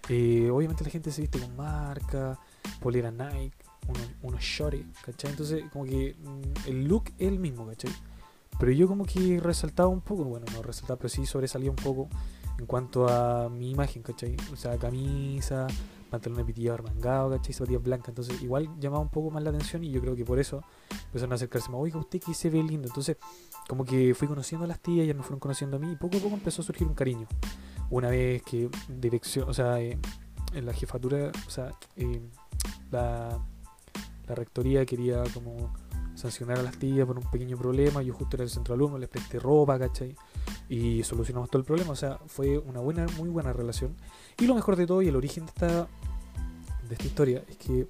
Eh, 0.08 0.50
obviamente 0.50 0.82
la 0.84 0.90
gente 0.90 1.12
se 1.12 1.20
viste 1.20 1.38
con 1.38 1.54
marca, 1.56 2.38
polera 2.80 3.10
Nike, 3.10 3.54
unos, 3.86 4.08
unos 4.22 4.42
shorts, 4.42 4.84
¿cachai? 5.04 5.30
Entonces, 5.30 5.64
como 5.72 5.84
que 5.84 6.16
mm, 6.18 6.68
el 6.68 6.84
look 6.88 7.04
es 7.18 7.28
el 7.28 7.38
mismo, 7.38 7.66
¿cachai? 7.66 7.92
Pero 8.58 8.72
yo 8.72 8.86
como 8.88 9.04
que 9.04 9.38
resaltaba 9.40 9.88
un 9.88 10.00
poco, 10.00 10.24
bueno, 10.24 10.46
no 10.52 10.62
resaltaba, 10.62 10.96
pero 10.98 11.08
sí 11.08 11.24
sobresalía 11.26 11.70
un 11.70 11.76
poco 11.76 12.08
en 12.58 12.66
cuanto 12.66 13.08
a 13.08 13.48
mi 13.48 13.70
imagen, 13.70 14.02
¿cachai? 14.02 14.36
O 14.52 14.56
sea, 14.56 14.76
camisa, 14.76 15.66
pantalones 16.12 16.44
pitillados 16.44 16.80
armangados, 16.80 17.34
¿cachai? 17.34 17.54
Zapatillas 17.54 17.82
blancas. 17.82 18.08
Entonces, 18.10 18.42
igual 18.42 18.68
llamaba 18.78 19.02
un 19.02 19.08
poco 19.08 19.30
más 19.30 19.42
la 19.42 19.48
atención 19.48 19.82
y 19.82 19.90
yo 19.90 20.00
creo 20.02 20.14
que 20.14 20.24
por 20.24 20.38
eso 20.38 20.62
empezaron 21.06 21.32
a 21.32 21.36
acercarse 21.36 21.70
más. 21.70 21.80
Oiga, 21.80 21.98
usted 21.98 22.20
que 22.20 22.34
se 22.34 22.50
ve 22.50 22.62
lindo. 22.62 22.86
Entonces, 22.86 23.16
como 23.66 23.84
que 23.84 24.14
fui 24.14 24.28
conociendo 24.28 24.66
a 24.66 24.68
las 24.68 24.78
tías, 24.78 25.04
ellas 25.04 25.16
me 25.16 25.22
fueron 25.22 25.40
conociendo 25.40 25.78
a 25.78 25.80
mí 25.80 25.92
y 25.92 25.96
poco 25.96 26.18
a 26.18 26.20
poco 26.20 26.34
empezó 26.34 26.60
a 26.60 26.64
surgir 26.66 26.86
un 26.86 26.94
cariño. 26.94 27.26
Una 27.88 28.10
vez 28.10 28.42
que 28.42 28.68
dirección, 28.88 29.48
o 29.48 29.54
sea, 29.54 29.80
eh, 29.80 29.98
en 30.52 30.66
la 30.66 30.74
jefatura, 30.74 31.32
o 31.46 31.50
sea, 31.50 31.70
eh, 31.96 32.20
la, 32.90 33.42
la 34.28 34.34
rectoría 34.34 34.84
quería 34.84 35.24
como 35.32 35.72
sancionar 36.14 36.58
a 36.58 36.62
las 36.62 36.78
tías 36.78 37.06
por 37.06 37.18
un 37.18 37.30
pequeño 37.30 37.56
problema. 37.56 38.02
Yo 38.02 38.14
justo 38.14 38.36
era 38.36 38.44
el 38.44 38.50
centro 38.50 38.74
alumno, 38.74 38.98
les 38.98 39.08
presté 39.08 39.38
ropa, 39.38 39.78
¿cachai? 39.78 40.14
Y 40.68 41.02
solucionamos 41.02 41.50
todo 41.50 41.60
el 41.60 41.64
problema. 41.64 41.92
O 41.92 41.96
sea, 41.96 42.18
fue 42.26 42.58
una 42.58 42.80
buena, 42.80 43.06
muy 43.16 43.28
buena 43.28 43.52
relación. 43.52 43.96
Y 44.38 44.46
lo 44.46 44.54
mejor 44.54 44.76
de 44.76 44.86
todo, 44.86 45.02
y 45.02 45.08
el 45.08 45.16
origen 45.16 45.44
de 45.44 45.50
esta, 45.50 45.88
de 46.88 46.94
esta 46.94 47.04
historia, 47.04 47.44
es 47.48 47.56
que 47.56 47.88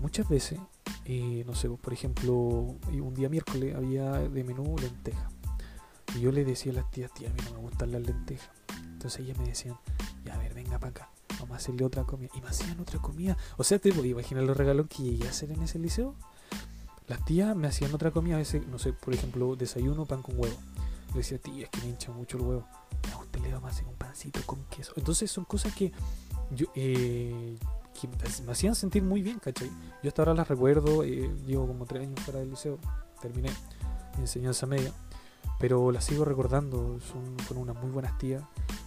muchas 0.00 0.28
veces, 0.28 0.58
eh, 1.04 1.44
no 1.46 1.54
sé, 1.54 1.68
por 1.68 1.92
ejemplo, 1.92 2.34
un 2.34 3.14
día 3.14 3.28
miércoles 3.28 3.74
había 3.74 4.12
de 4.12 4.44
menú 4.44 4.76
lenteja. 4.78 5.30
Y 6.16 6.20
yo 6.20 6.32
le 6.32 6.44
decía 6.44 6.72
a 6.72 6.76
las 6.76 6.90
tías, 6.90 7.12
tía, 7.12 7.28
a 7.28 7.32
mí 7.32 7.40
no 7.44 7.52
me 7.52 7.58
gustan 7.58 7.92
las 7.92 8.02
lentejas. 8.02 8.50
Entonces 8.92 9.20
ellas 9.20 9.38
me 9.38 9.44
decían, 9.44 9.76
ya 10.24 10.34
a 10.34 10.38
ver, 10.38 10.54
venga 10.54 10.78
para 10.78 10.90
acá, 10.90 11.10
vamos 11.38 11.52
a 11.52 11.56
hacerle 11.56 11.84
otra 11.84 12.04
comida. 12.04 12.30
Y 12.34 12.40
me 12.40 12.48
hacían 12.48 12.80
otra 12.80 12.98
comida. 12.98 13.36
O 13.56 13.64
sea, 13.64 13.78
te 13.78 13.92
podías 13.92 14.12
imaginar 14.12 14.44
los 14.44 14.56
regalos 14.56 14.88
que 14.88 15.02
llegué 15.02 15.26
a 15.26 15.30
hacer 15.30 15.52
en 15.52 15.62
ese 15.62 15.78
liceo. 15.78 16.16
Las 17.08 17.24
tías 17.24 17.56
me 17.56 17.68
hacían 17.68 17.94
otra 17.94 18.10
comida, 18.10 18.34
a 18.34 18.38
veces, 18.38 18.66
no 18.66 18.78
sé, 18.78 18.92
por 18.92 19.14
ejemplo, 19.14 19.56
desayuno, 19.56 20.04
pan 20.04 20.22
con 20.22 20.38
huevo. 20.38 20.56
Le 21.12 21.18
decía, 21.18 21.38
tía, 21.38 21.64
es 21.64 21.70
que 21.70 21.80
me 21.80 21.88
hincha 21.88 22.12
mucho 22.12 22.36
el 22.36 22.42
huevo. 22.44 22.66
A 23.14 23.18
usted 23.18 23.40
le 23.40 23.52
vamos 23.52 23.70
a 23.70 23.72
hacer 23.72 23.86
un 23.86 23.94
pancito 23.94 24.40
con 24.44 24.62
queso. 24.64 24.92
Entonces 24.96 25.30
son 25.30 25.44
cosas 25.46 25.74
que 25.74 25.90
yo 26.50 26.66
eh, 26.74 27.58
que 27.98 28.08
me 28.44 28.52
hacían 28.52 28.74
sentir 28.74 29.02
muy 29.02 29.22
bien, 29.22 29.38
¿cachai? 29.38 29.70
Yo 30.02 30.08
hasta 30.08 30.22
ahora 30.22 30.34
las 30.34 30.48
recuerdo, 30.48 31.02
eh, 31.02 31.30
llevo 31.46 31.66
como 31.66 31.86
tres 31.86 32.02
años 32.02 32.20
fuera 32.20 32.40
del 32.40 32.50
liceo, 32.50 32.78
terminé 33.20 33.50
mi 34.16 34.22
enseñanza 34.22 34.66
media, 34.66 34.92
pero 35.58 35.90
las 35.90 36.04
sigo 36.04 36.24
recordando, 36.24 36.98
son, 37.00 37.58
unas 37.58 37.76
muy 37.76 37.90
buenas 37.90 38.16
tías, 38.18 38.42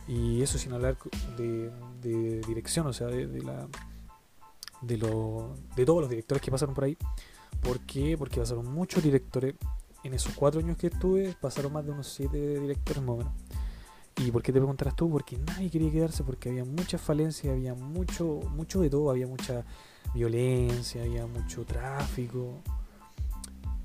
y 0.07 0.41
eso 0.41 0.57
sin 0.57 0.73
hablar 0.73 0.97
de, 1.37 1.71
de 2.01 2.41
dirección, 2.47 2.87
o 2.87 2.93
sea, 2.93 3.07
de, 3.07 3.27
de 3.27 3.41
la 3.41 3.67
de, 4.81 4.97
lo, 4.97 5.55
de 5.75 5.85
todos 5.85 6.01
los 6.01 6.09
directores 6.09 6.41
que 6.41 6.51
pasaron 6.51 6.75
por 6.75 6.85
ahí. 6.85 6.97
¿Por 7.59 7.79
qué? 7.81 8.17
Porque 8.17 8.39
pasaron 8.39 8.71
muchos 8.71 9.03
directores. 9.03 9.55
En 10.03 10.13
esos 10.15 10.33
cuatro 10.33 10.59
años 10.59 10.77
que 10.77 10.87
estuve, 10.87 11.35
pasaron 11.39 11.73
más 11.73 11.85
de 11.85 11.91
unos 11.91 12.07
siete 12.07 12.59
directores 12.59 13.03
más 13.03 13.09
o 13.09 13.17
menos. 13.17 13.33
¿Y 14.17 14.31
por 14.31 14.43
qué 14.43 14.51
te 14.51 14.59
preguntarás 14.59 14.95
tú? 14.95 15.09
Porque 15.09 15.37
nadie 15.37 15.69
quería 15.69 15.91
quedarse, 15.91 16.23
porque 16.23 16.49
había 16.49 16.65
muchas 16.65 17.01
falencias, 17.01 17.53
había 17.53 17.73
mucho, 17.73 18.39
mucho 18.49 18.81
de 18.81 18.89
todo, 18.89 19.09
había 19.09 19.27
mucha 19.27 19.63
violencia, 20.13 21.03
había 21.03 21.25
mucho 21.25 21.65
tráfico. 21.65 22.59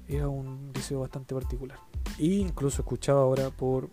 Era 0.09 0.29
un 0.29 0.73
liceo 0.75 1.01
bastante 1.01 1.35
particular. 1.35 1.79
E 2.19 2.27
incluso 2.27 2.83
escuchaba 2.83 3.21
ahora 3.21 3.51
por, 3.51 3.91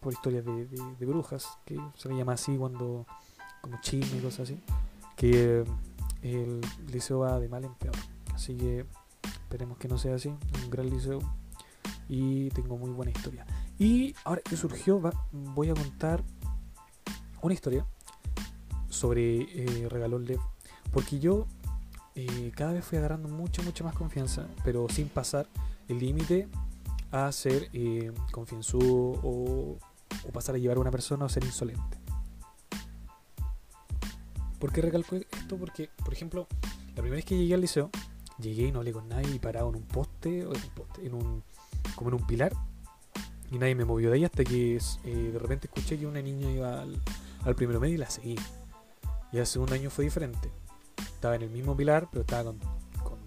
por 0.00 0.12
historias 0.12 0.44
de, 0.44 1.06
brujas, 1.06 1.58
que 1.64 1.78
se 1.96 2.08
le 2.08 2.16
llama 2.16 2.32
así 2.32 2.56
cuando, 2.56 3.06
como 3.60 3.80
chisme 3.80 4.18
y 4.18 4.22
cosas 4.22 4.40
así, 4.40 4.60
que 5.16 5.64
el 6.22 6.60
liceo 6.88 7.20
va 7.20 7.38
de 7.38 7.48
mal 7.48 7.64
en 7.64 7.74
peor. 7.74 7.96
Así 8.34 8.56
que 8.56 8.86
esperemos 9.50 9.78
que 9.78 9.88
no 9.88 9.98
sea 9.98 10.14
así, 10.14 10.28
un 10.28 10.70
gran 10.70 10.88
liceo 10.88 11.18
y 12.08 12.50
tengo 12.50 12.78
muy 12.78 12.90
buena 12.90 13.10
historia. 13.10 13.44
Y 13.80 14.14
ahora 14.24 14.40
que 14.42 14.56
surgió, 14.56 15.00
va- 15.02 15.26
voy 15.32 15.70
a 15.70 15.74
contar 15.74 16.22
una 17.42 17.52
historia 17.52 17.84
sobre 18.88 19.40
eh, 19.42 19.88
Regalón 19.88 20.24
Lev. 20.24 20.38
Porque 20.92 21.18
yo 21.18 21.48
eh, 22.14 22.52
cada 22.54 22.74
vez 22.74 22.84
fui 22.84 22.98
agarrando 22.98 23.28
mucha, 23.28 23.60
mucha 23.62 23.82
más 23.82 23.94
confianza, 23.94 24.46
pero 24.62 24.86
sin 24.88 25.08
pasar 25.08 25.48
el 25.88 25.98
límite 25.98 26.48
a 27.10 27.30
ser 27.32 27.70
eh, 27.72 28.12
confianzudo 28.30 29.18
o, 29.24 29.78
o 30.28 30.32
pasar 30.32 30.54
a 30.54 30.58
llevar 30.58 30.76
a 30.76 30.80
una 30.80 30.92
persona 30.92 31.24
o 31.24 31.28
ser 31.28 31.42
insolente. 31.44 31.98
¿Por 34.60 34.72
qué 34.72 34.80
recalco 34.82 35.16
esto? 35.16 35.56
Porque, 35.56 35.90
por 36.04 36.12
ejemplo, 36.12 36.46
la 36.88 37.02
primera 37.02 37.16
vez 37.16 37.24
que 37.24 37.36
llegué 37.36 37.54
al 37.54 37.62
liceo, 37.62 37.90
llegué 38.40 38.68
y 38.68 38.72
no 38.72 38.80
hablé 38.80 38.92
con 38.92 39.08
nadie 39.08 39.34
y 39.34 39.38
parado 39.38 39.68
en 39.70 39.76
un 39.76 39.82
poste, 39.82 40.46
o 40.46 40.54
en 40.54 40.62
un 40.62 40.70
poste, 40.70 41.06
en 41.06 41.14
un, 41.14 41.42
como 41.94 42.10
en 42.10 42.14
un 42.14 42.26
pilar, 42.26 42.52
y 43.50 43.58
nadie 43.58 43.74
me 43.74 43.84
movió 43.84 44.10
de 44.10 44.16
ahí 44.16 44.24
hasta 44.24 44.44
que 44.44 44.76
eh, 44.76 45.30
de 45.32 45.38
repente 45.38 45.66
escuché 45.66 45.98
que 45.98 46.06
una 46.06 46.22
niña 46.22 46.50
iba 46.50 46.82
al, 46.82 47.00
al 47.44 47.54
primero 47.54 47.80
medio 47.80 47.94
y 47.94 47.98
la 47.98 48.08
seguí. 48.08 48.36
Y 49.32 49.38
el 49.38 49.46
segundo 49.46 49.74
año 49.74 49.90
fue 49.90 50.04
diferente. 50.04 50.50
Estaba 50.98 51.36
en 51.36 51.42
el 51.42 51.50
mismo 51.50 51.76
pilar, 51.76 52.08
pero 52.10 52.22
estaba 52.22 52.52
con, 52.52 52.58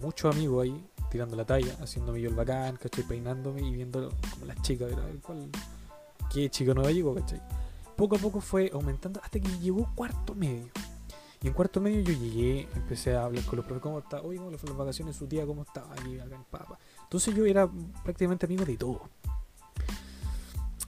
muchos 0.01 0.35
amigos 0.35 0.63
ahí, 0.63 0.85
tirando 1.09 1.35
la 1.37 1.45
talla, 1.45 1.77
haciéndome 1.81 2.19
yo 2.19 2.29
el 2.29 2.35
bacán, 2.35 2.75
¿cachai? 2.75 3.05
Peinándome 3.05 3.61
y 3.61 3.73
viendo 3.73 4.11
como 4.33 4.45
las 4.45 4.61
chicas, 4.61 4.91
cual 5.21 5.49
qué 6.33 6.49
chica 6.49 6.73
nueva 6.73 6.91
llegó, 6.91 7.15
¿cachai? 7.15 7.41
Poco 7.95 8.17
a 8.17 8.19
poco 8.19 8.41
fue 8.41 8.69
aumentando 8.73 9.21
hasta 9.23 9.39
que 9.39 9.47
llegó 9.59 9.89
cuarto 9.95 10.35
medio. 10.35 10.65
Y 11.43 11.47
en 11.47 11.53
cuarto 11.53 11.81
medio 11.81 11.99
yo 11.99 12.13
llegué, 12.13 12.69
empecé 12.73 13.15
a 13.15 13.25
hablar 13.25 13.43
con 13.43 13.57
los 13.57 13.65
profes, 13.65 13.83
¿cómo 13.83 13.99
está? 13.99 14.21
Oye, 14.21 14.37
¿cómo 14.37 14.49
le 14.49 14.57
fue 14.57 14.69
las 14.69 14.77
vacaciones? 14.77 15.17
Su 15.17 15.27
tía, 15.27 15.45
¿cómo 15.45 15.63
estaba? 15.63 15.91
Acá 15.91 16.01
en. 16.05 16.79
Entonces 17.03 17.35
yo 17.35 17.45
era 17.45 17.69
prácticamente 18.03 18.45
amigo 18.45 18.63
de 18.63 18.77
todo. 18.77 19.01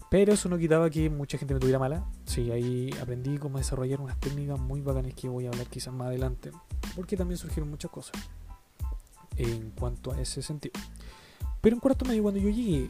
Pero 0.09 0.31
eso 0.31 0.47
no 0.47 0.57
quitaba 0.57 0.89
que 0.89 1.09
mucha 1.09 1.37
gente 1.37 1.53
me 1.53 1.59
tuviera 1.59 1.77
mala. 1.77 2.05
Sí, 2.23 2.51
ahí 2.51 2.89
aprendí 3.01 3.37
cómo 3.37 3.57
desarrollar 3.57 3.99
unas 3.99 4.17
técnicas 4.17 4.57
muy 4.57 4.79
bacanas 4.79 5.13
que 5.13 5.27
voy 5.27 5.45
a 5.45 5.49
hablar 5.49 5.67
quizás 5.67 5.93
más 5.93 6.07
adelante. 6.07 6.51
Porque 6.95 7.17
también 7.17 7.37
surgieron 7.37 7.69
muchas 7.69 7.91
cosas 7.91 8.13
en 9.35 9.71
cuanto 9.71 10.13
a 10.13 10.21
ese 10.21 10.41
sentido. 10.41 10.79
Pero 11.59 11.75
en 11.75 11.81
cuarto 11.81 12.05
medio, 12.05 12.23
cuando 12.23 12.39
yo 12.39 12.49
llegué, 12.49 12.89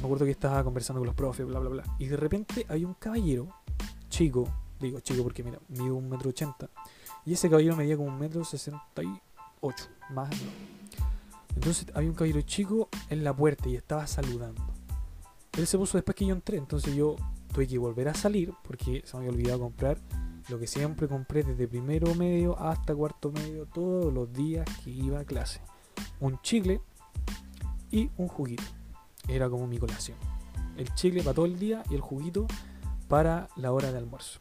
me 0.00 0.04
acuerdo 0.04 0.26
que 0.26 0.32
estaba 0.32 0.62
conversando 0.62 1.00
con 1.00 1.06
los 1.06 1.16
profes, 1.16 1.46
bla, 1.46 1.58
bla, 1.58 1.70
bla. 1.70 1.84
Y 1.98 2.06
de 2.06 2.18
repente 2.18 2.66
hay 2.68 2.84
un 2.84 2.92
caballero, 2.94 3.48
chico, 4.10 4.46
digo 4.78 5.00
chico 5.00 5.22
porque 5.22 5.42
mira, 5.42 5.58
mido 5.68 5.94
un 5.94 6.10
metro 6.10 6.28
ochenta. 6.28 6.68
Y 7.28 7.34
ese 7.34 7.50
caballero 7.50 7.76
medía 7.76 7.94
como 7.94 8.08
un 8.08 8.18
metro 8.18 8.42
sesenta 8.42 9.02
y 9.02 9.20
ocho, 9.60 9.84
más 10.08 10.30
no. 10.30 10.50
Entonces 11.54 11.86
había 11.92 12.08
un 12.08 12.14
caballero 12.14 12.40
chico 12.40 12.88
en 13.10 13.22
la 13.22 13.36
puerta 13.36 13.68
y 13.68 13.76
estaba 13.76 14.06
saludando. 14.06 14.62
Él 15.52 15.66
se 15.66 15.76
puso 15.76 15.98
después 15.98 16.16
que 16.16 16.24
yo 16.24 16.34
entré, 16.34 16.56
entonces 16.56 16.94
yo 16.94 17.16
tuve 17.52 17.66
que 17.66 17.76
volver 17.76 18.08
a 18.08 18.14
salir 18.14 18.54
porque 18.66 19.02
se 19.04 19.14
me 19.18 19.26
había 19.26 19.32
olvidado 19.32 19.60
comprar 19.60 19.98
lo 20.48 20.58
que 20.58 20.66
siempre 20.66 21.06
compré 21.06 21.42
desde 21.42 21.68
primero 21.68 22.14
medio 22.14 22.58
hasta 22.58 22.94
cuarto 22.94 23.30
medio 23.30 23.66
todos 23.66 24.10
los 24.10 24.32
días 24.32 24.66
que 24.82 24.88
iba 24.88 25.20
a 25.20 25.24
clase. 25.24 25.60
Un 26.20 26.40
chicle 26.40 26.80
y 27.90 28.10
un 28.16 28.28
juguito. 28.28 28.64
Era 29.28 29.50
como 29.50 29.66
mi 29.66 29.76
colación. 29.76 30.16
El 30.78 30.94
chicle 30.94 31.22
para 31.22 31.34
todo 31.34 31.44
el 31.44 31.58
día 31.58 31.82
y 31.90 31.94
el 31.94 32.00
juguito 32.00 32.46
para 33.06 33.50
la 33.56 33.70
hora 33.70 33.92
de 33.92 33.98
almuerzo. 33.98 34.40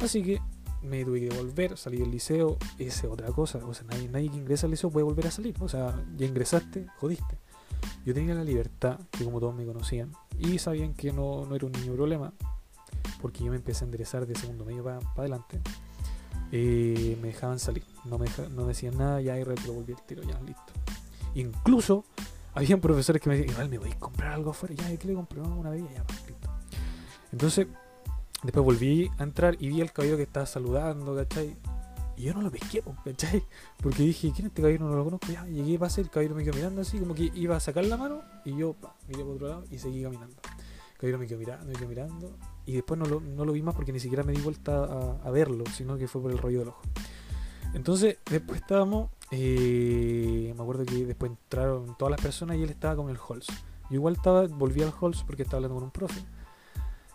Así 0.00 0.24
que 0.24 0.40
me 0.82 1.04
tuve 1.04 1.28
que 1.28 1.34
volver, 1.34 1.76
salí 1.76 1.98
del 1.98 2.10
liceo, 2.10 2.56
es 2.78 3.04
otra 3.04 3.28
cosa. 3.28 3.58
O 3.66 3.74
sea, 3.74 3.86
nadie, 3.86 4.08
nadie 4.08 4.30
que 4.30 4.36
ingresa 4.36 4.66
al 4.66 4.70
liceo 4.70 4.90
puede 4.90 5.04
volver 5.04 5.26
a 5.26 5.30
salir. 5.30 5.54
O 5.60 5.68
sea, 5.68 6.02
ya 6.16 6.26
ingresaste, 6.26 6.86
jodiste. 6.98 7.38
Yo 8.04 8.14
tenía 8.14 8.34
la 8.34 8.44
libertad, 8.44 8.98
que 9.10 9.24
como 9.24 9.40
todos 9.40 9.54
me 9.54 9.64
conocían, 9.64 10.12
y 10.38 10.58
sabían 10.58 10.94
que 10.94 11.12
no, 11.12 11.44
no 11.46 11.54
era 11.54 11.66
un 11.66 11.72
niño 11.72 11.94
problema, 11.94 12.32
porque 13.20 13.44
yo 13.44 13.50
me 13.50 13.56
empecé 13.56 13.84
a 13.84 13.86
enderezar 13.86 14.26
de 14.26 14.34
segundo 14.34 14.64
medio 14.64 14.82
para 14.82 14.98
adelante. 15.16 15.60
Me 16.50 17.28
dejaban 17.28 17.58
salir, 17.58 17.84
no 18.04 18.18
me, 18.18 18.26
no 18.54 18.66
decían 18.66 18.96
nada, 18.96 19.20
ya 19.20 19.38
y 19.38 19.44
lo 19.44 19.72
volví 19.72 19.92
el 19.92 20.02
tiro, 20.02 20.22
ya, 20.22 20.40
listo. 20.40 20.72
Incluso, 21.34 22.04
habían 22.54 22.80
profesores 22.80 23.20
que 23.20 23.28
me 23.28 23.36
decían, 23.36 23.52
igual 23.52 23.68
me 23.68 23.78
voy 23.78 23.90
a 23.90 23.98
comprar 23.98 24.32
algo 24.32 24.50
afuera, 24.50 24.74
ya, 24.74 24.96
¿qué 24.96 25.08
le 25.08 25.14
compré? 25.14 25.40
una 25.40 25.70
bebida, 25.70 25.92
ya, 25.92 26.04
listo. 26.26 26.48
Entonces, 27.32 27.66
después 28.42 28.64
volví 28.64 29.10
a 29.18 29.22
entrar 29.22 29.56
y 29.58 29.68
vi 29.68 29.80
al 29.80 29.92
caballero 29.92 30.16
que 30.16 30.22
estaba 30.24 30.46
saludando, 30.46 31.14
¿cachai? 31.14 31.56
Y 32.16 32.24
yo 32.24 32.34
no 32.34 32.42
lo 32.42 32.50
pesqué, 32.50 32.82
¿cachai? 33.04 33.44
Porque 33.80 34.02
dije, 34.02 34.32
¿quién 34.32 34.46
es 34.46 34.50
este 34.50 34.62
caballero? 34.62 34.88
No 34.88 34.96
lo 34.96 35.04
conozco. 35.04 35.28
Ya, 35.28 35.46
llegué 35.46 35.76
a 35.76 35.78
pasar, 35.78 36.04
el 36.04 36.10
caballero 36.10 36.34
me 36.34 36.42
quedó 36.42 36.54
mirando 36.54 36.80
así, 36.80 36.98
como 36.98 37.14
que 37.14 37.30
iba 37.34 37.56
a 37.56 37.60
sacar 37.60 37.84
la 37.84 37.96
mano, 37.96 38.22
y 38.44 38.56
yo, 38.56 38.72
pa, 38.72 38.96
miré 39.06 39.22
por 39.22 39.34
otro 39.34 39.48
lado 39.48 39.64
y 39.70 39.78
seguí 39.78 40.02
caminando. 40.02 40.34
El 40.34 40.96
caballero 40.98 41.18
me 41.18 41.26
quedó 41.28 41.38
mirando, 41.38 41.66
me 41.66 41.72
quedó 41.74 41.88
mirando, 41.88 42.36
y 42.66 42.72
después 42.72 42.98
no 42.98 43.06
lo, 43.06 43.20
no 43.20 43.44
lo 43.44 43.52
vi 43.52 43.62
más 43.62 43.74
porque 43.74 43.92
ni 43.92 44.00
siquiera 44.00 44.24
me 44.24 44.32
di 44.32 44.40
vuelta 44.40 45.18
a, 45.22 45.30
verlo, 45.30 45.64
sino 45.72 45.96
que 45.96 46.08
fue 46.08 46.20
por 46.20 46.32
el 46.32 46.38
rollo 46.38 46.58
del 46.58 46.68
ojo. 46.68 46.82
Entonces, 47.72 48.18
después 48.28 48.60
estábamos, 48.60 49.10
eh, 49.30 50.52
me 50.56 50.62
acuerdo 50.62 50.84
que 50.84 51.06
después 51.06 51.30
entraron 51.30 51.96
todas 51.96 52.10
las 52.10 52.20
personas 52.20 52.56
y 52.56 52.64
él 52.64 52.70
estaba 52.70 52.96
con 52.96 53.10
el 53.10 53.16
Halls. 53.16 53.46
Yo 53.90 53.94
igual 53.94 54.14
estaba, 54.14 54.46
volví 54.48 54.82
al 54.82 54.92
Halls 55.00 55.22
porque 55.22 55.44
estaba 55.44 55.58
hablando 55.58 55.76
con 55.76 55.84
un 55.84 55.90
profe. 55.92 56.20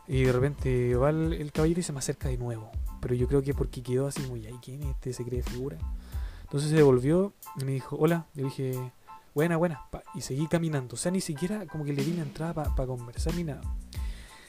Y 0.08 0.24
de 0.24 0.32
repente 0.32 0.96
va 0.96 1.10
el, 1.10 1.52
caballero 1.52 1.80
y 1.80 1.84
se 1.84 1.94
me 1.94 2.00
acerca 2.00 2.30
de 2.30 2.38
nuevo. 2.38 2.72
Pero 3.02 3.16
yo 3.16 3.28
creo 3.28 3.42
que 3.42 3.54
porque 3.54 3.82
quedó 3.82 4.08
así 4.08 4.22
muy, 4.24 4.46
ahí 4.46 4.58
¿quién 4.62 4.84
este? 4.84 5.14
Se 5.14 5.24
cree 5.24 5.44
figura. 5.44 5.78
Entonces 6.44 6.70
se 6.70 6.76
devolvió 6.76 7.34
y 7.60 7.66
me 7.66 7.72
dijo, 7.74 7.96
hola. 7.98 8.28
Yo 8.34 8.46
dije, 8.46 8.80
buena, 9.34 9.58
buena. 9.58 9.82
y 10.14 10.22
seguí 10.22 10.48
caminando. 10.48 10.96
O 10.96 10.98
sea, 10.98 11.12
ni 11.12 11.22
siquiera 11.22 11.66
como 11.68 11.84
que 11.86 11.94
le 11.94 12.04
di 12.04 12.14
la 12.14 12.24
entrada 12.24 12.54
para 12.54 12.88
conversar 12.88 13.36
ni 13.36 13.44
nada. 13.44 13.62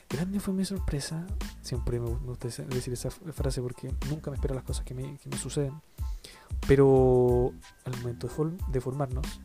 Grande 0.09 0.39
fue 0.39 0.55
mi 0.55 0.65
sorpresa. 0.65 1.27
Siempre 1.63 1.99
me 1.99 2.09
gusta 2.11 2.49
decir 2.65 2.93
esa 2.93 3.11
frase 3.11 3.61
porque 3.63 3.93
nunca 4.09 4.31
me 4.31 4.37
espero 4.37 4.55
las 4.55 4.65
cosas 4.65 4.85
que 4.85 4.95
me, 4.95 5.17
que 5.19 5.29
me 5.29 5.37
suceden. 5.39 5.81
Pero 6.69 7.53
al 7.85 7.97
momento 7.99 8.29
de 8.69 8.81
formarnos, 8.81 9.41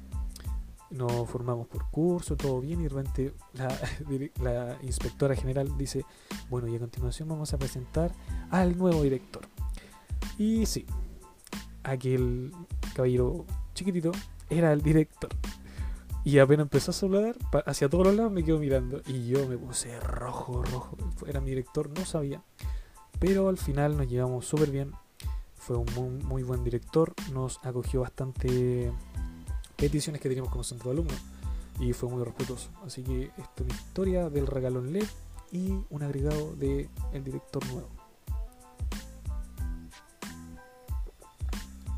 nos 0.91 1.29
formamos 1.29 1.67
por 1.67 1.89
curso, 1.89 2.35
todo 2.35 2.61
bien, 2.61 2.79
y 2.81 2.83
de 2.83 2.89
repente 2.89 3.33
la, 4.41 4.77
inspectora 4.81 5.35
general 5.35 5.77
dice, 5.77 6.05
bueno, 6.49 6.67
y 6.67 6.75
a 6.75 6.79
continuación 6.79 7.29
vamos 7.29 7.53
a 7.53 7.57
presentar 7.57 8.11
al 8.49 8.77
nuevo 8.77 9.03
director. 9.03 9.43
Y 10.37 10.65
sí, 10.65 10.85
aquel 11.83 12.51
caballero 12.93 13.45
chiquitito 13.73 14.11
era 14.49 14.73
el 14.73 14.81
director. 14.81 15.29
Y 16.23 16.39
apenas 16.39 16.65
empezó 16.65 16.91
a 16.91 16.93
saludar, 16.93 17.35
hacia 17.65 17.89
todos 17.89 18.07
los 18.07 18.15
lados 18.15 18.31
me 18.31 18.43
quedo 18.43 18.59
mirando. 18.59 19.01
Y 19.07 19.27
yo 19.27 19.47
me 19.47 19.57
puse 19.57 19.99
rojo, 19.99 20.63
rojo. 20.63 20.97
Era 21.25 21.39
mi 21.39 21.49
director, 21.49 21.89
no 21.97 22.05
sabía. 22.05 22.43
Pero 23.19 23.47
al 23.47 23.57
final 23.57 23.97
nos 23.97 24.07
llevamos 24.07 24.45
súper 24.45 24.69
bien. 24.69 24.91
Fue 25.55 25.77
un 25.77 26.19
muy 26.25 26.43
buen 26.43 26.63
director. 26.63 27.13
Nos 27.33 27.59
acogió 27.63 28.01
bastante 28.01 28.91
peticiones 29.79 30.21
que 30.21 30.29
teníamos 30.29 30.51
como 30.51 30.63
centro 30.63 30.89
de 30.89 30.95
alumnos 30.95 31.17
y 31.79 31.93
fue 31.93 32.09
muy 32.09 32.23
respetuoso. 32.23 32.69
Así 32.85 33.03
que 33.03 33.31
esta 33.37 33.63
es 33.63 33.65
mi 33.65 33.73
historia 33.73 34.29
del 34.29 34.45
regalón 34.45 34.91
LED 34.91 35.07
y 35.51 35.71
un 35.89 36.03
agregado 36.03 36.55
del 36.55 36.89
el 37.13 37.23
director 37.23 37.65
nuevo. 37.67 37.89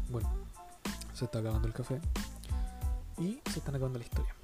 Bueno, 0.10 0.30
se 1.14 1.26
está 1.26 1.40
acabando 1.40 1.68
el 1.68 1.74
café 1.74 2.00
y 3.18 3.40
se 3.50 3.60
están 3.60 3.76
acabando 3.76 4.00
la 4.00 4.06
historia. 4.06 4.36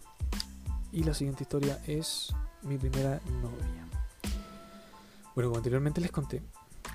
Y 0.91 1.03
la 1.03 1.13
siguiente 1.13 1.43
historia 1.43 1.79
es 1.85 2.33
mi 2.63 2.77
primera 2.77 3.21
novia. 3.41 3.87
Bueno, 5.35 5.49
como 5.49 5.57
anteriormente 5.57 6.01
les 6.01 6.11
conté, 6.11 6.41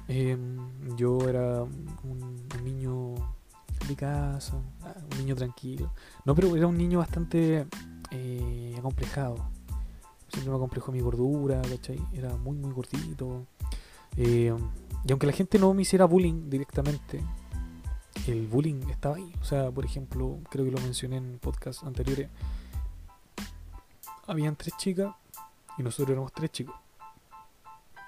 em, 0.09 0.97
yo 0.97 1.29
era 1.29 1.63
un 1.63 2.49
niño 2.65 3.15
casa, 3.97 4.55
ah, 4.83 4.95
un 5.12 5.18
niño 5.18 5.35
tranquilo. 5.35 5.92
No, 6.25 6.35
pero 6.35 6.57
era 6.57 6.66
un 6.66 6.77
niño 6.77 6.99
bastante 6.99 7.66
eh, 8.11 8.75
acomplejado. 8.79 9.37
Siempre 10.29 10.51
me 10.51 10.57
acomplejó 10.57 10.92
mi 10.92 11.01
gordura, 11.01 11.61
¿cachai? 11.62 12.01
Era 12.12 12.37
muy, 12.37 12.57
muy 12.57 12.73
gordito. 12.73 13.47
Eh, 14.16 14.55
y 15.05 15.11
aunque 15.11 15.27
la 15.27 15.33
gente 15.33 15.59
no 15.59 15.75
me 15.75 15.83
hiciera 15.83 16.05
bullying 16.07 16.49
directamente, 16.49 17.23
el 18.27 18.47
bullying 18.47 18.88
estaba 18.88 19.16
ahí. 19.16 19.33
O 19.40 19.45
sea, 19.45 19.71
por 19.71 19.85
ejemplo, 19.85 20.38
creo 20.49 20.64
que 20.64 20.71
lo 20.71 20.81
mencioné 20.81 21.16
en 21.16 21.38
podcast 21.38 21.83
anteriores. 21.85 22.31
Habían 24.27 24.57
tres 24.57 24.75
chicas 24.79 25.14
y 25.77 25.83
nosotros 25.83 26.11
éramos 26.11 26.33
tres 26.33 26.51
chicos. 26.51 26.75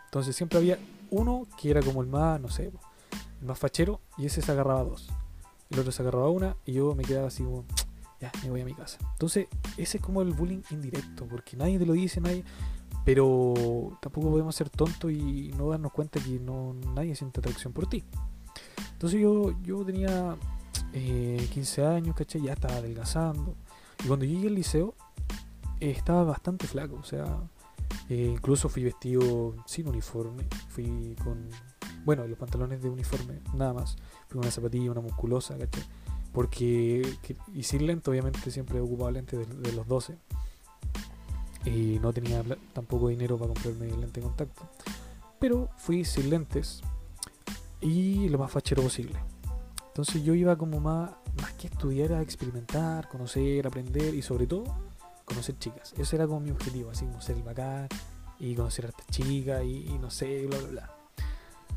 Entonces 0.06 0.34
siempre 0.34 0.58
había 0.58 0.78
uno 1.10 1.46
que 1.60 1.70
era 1.70 1.82
como 1.82 2.00
el 2.00 2.08
más, 2.08 2.40
no 2.40 2.48
sé, 2.48 2.72
el 3.40 3.46
más 3.46 3.58
fachero 3.58 4.00
y 4.16 4.26
ese 4.26 4.40
se 4.40 4.52
agarraba 4.52 4.84
dos 4.84 5.10
el 5.70 5.79
otro 5.79 5.92
se 5.92 6.03
agarraba 6.03 6.31
una 6.31 6.57
y 6.64 6.72
yo 6.72 6.94
me 6.94 7.05
quedaba 7.05 7.29
así 7.29 7.42
como, 7.42 7.64
ya, 8.20 8.31
me 8.42 8.50
voy 8.50 8.61
a 8.61 8.64
mi 8.64 8.74
casa. 8.74 8.98
Entonces, 9.12 9.48
ese 9.77 9.98
es 9.98 10.03
como 10.03 10.22
el 10.22 10.33
bullying 10.33 10.62
indirecto, 10.70 11.27
porque 11.27 11.57
nadie 11.57 11.79
te 11.79 11.87
lo 11.87 11.92
dice, 11.92 12.20
nadie, 12.20 12.44
pero 13.05 13.98
tampoco 14.00 14.31
podemos 14.31 14.55
ser 14.55 14.70
tontos 14.70 15.11
y 15.11 15.53
no 15.57 15.68
darnos 15.70 15.92
cuenta 15.92 16.20
que 16.20 16.40
no 16.40 16.74
nadie 16.94 17.14
siente 17.14 17.40
atracción 17.40 17.72
por 17.72 17.87
ti. 17.87 18.05
Entonces 18.92 19.20
yo, 19.20 19.55
yo 19.62 19.85
tenía 19.85 20.37
15 20.92 21.83
eh, 21.83 21.87
años, 21.87 22.16
¿cachai? 22.16 22.42
Ya 22.42 22.53
estaba 22.53 22.77
adelgazando. 22.77 23.55
Y 24.03 24.07
cuando 24.07 24.24
llegué 24.24 24.48
al 24.48 24.55
liceo, 24.55 24.94
eh, 25.81 25.90
estaba 25.90 26.24
bastante 26.24 26.66
flaco, 26.66 26.96
o 26.96 27.05
sea, 27.05 27.27
eh, 28.09 28.31
incluso 28.33 28.68
fui 28.68 28.85
vestido 28.85 29.55
sin 29.66 29.88
uniforme, 29.88 30.46
fui 30.68 31.16
con 31.22 31.48
bueno, 32.04 32.26
los 32.26 32.38
pantalones 32.38 32.82
de 32.82 32.88
uniforme, 32.88 33.40
nada 33.54 33.72
más. 33.72 33.96
Fui 34.28 34.38
una 34.38 34.50
zapatilla, 34.50 34.90
una 34.90 35.00
musculosa, 35.00 35.56
¿cachai? 35.56 35.84
Porque, 36.32 37.16
y 37.54 37.62
sin 37.62 37.86
lente, 37.86 38.10
obviamente 38.10 38.50
siempre 38.50 38.78
he 38.78 38.80
ocupado 38.80 39.10
lentes 39.10 39.46
de, 39.62 39.72
los 39.72 39.86
12. 39.86 40.18
Y 41.64 41.98
no 42.00 42.12
tenía 42.12 42.42
tampoco 42.72 43.08
dinero 43.08 43.38
para 43.38 43.54
comprarme 43.54 43.86
lente 43.86 44.20
de 44.20 44.26
contacto. 44.26 44.68
Pero 45.38 45.70
fui 45.76 46.04
sin 46.04 46.30
lentes 46.30 46.82
y 47.80 48.28
lo 48.28 48.38
más 48.38 48.50
fachero 48.50 48.82
posible. 48.82 49.18
Entonces 49.86 50.24
yo 50.24 50.34
iba 50.34 50.56
como 50.56 50.80
más, 50.80 51.12
más 51.40 51.52
que 51.52 51.68
estudiar 51.68 52.12
a 52.12 52.22
experimentar, 52.22 53.08
conocer, 53.08 53.66
aprender 53.66 54.14
y 54.14 54.22
sobre 54.22 54.46
todo 54.46 54.64
conocer 55.24 55.56
chicas. 55.58 55.94
Ese 55.96 56.16
era 56.16 56.26
como 56.26 56.40
mi 56.40 56.50
objetivo, 56.50 56.90
así 56.90 57.06
como 57.06 57.20
ser 57.20 57.36
bacán 57.42 57.88
y 58.40 58.54
conocer 58.54 58.86
a 58.86 58.88
estas 58.88 59.06
chicas 59.06 59.62
y, 59.64 59.86
y 59.86 59.98
no 59.98 60.10
sé, 60.10 60.46
bla, 60.46 60.58
bla, 60.58 60.68
bla. 60.68 60.93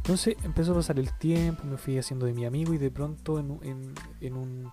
Entonces 0.08 0.38
empezó 0.42 0.72
a 0.72 0.76
pasar 0.76 0.98
el 1.00 1.12
tiempo, 1.12 1.66
me 1.66 1.76
fui 1.76 1.98
haciendo 1.98 2.26
de 2.28 2.32
mi 2.32 2.46
amigo 2.46 2.74
y 2.74 2.78
de 2.78 2.90
pronto 2.90 3.40
en, 3.40 3.60
en, 3.62 3.94
en, 4.22 4.38
un, 4.38 4.72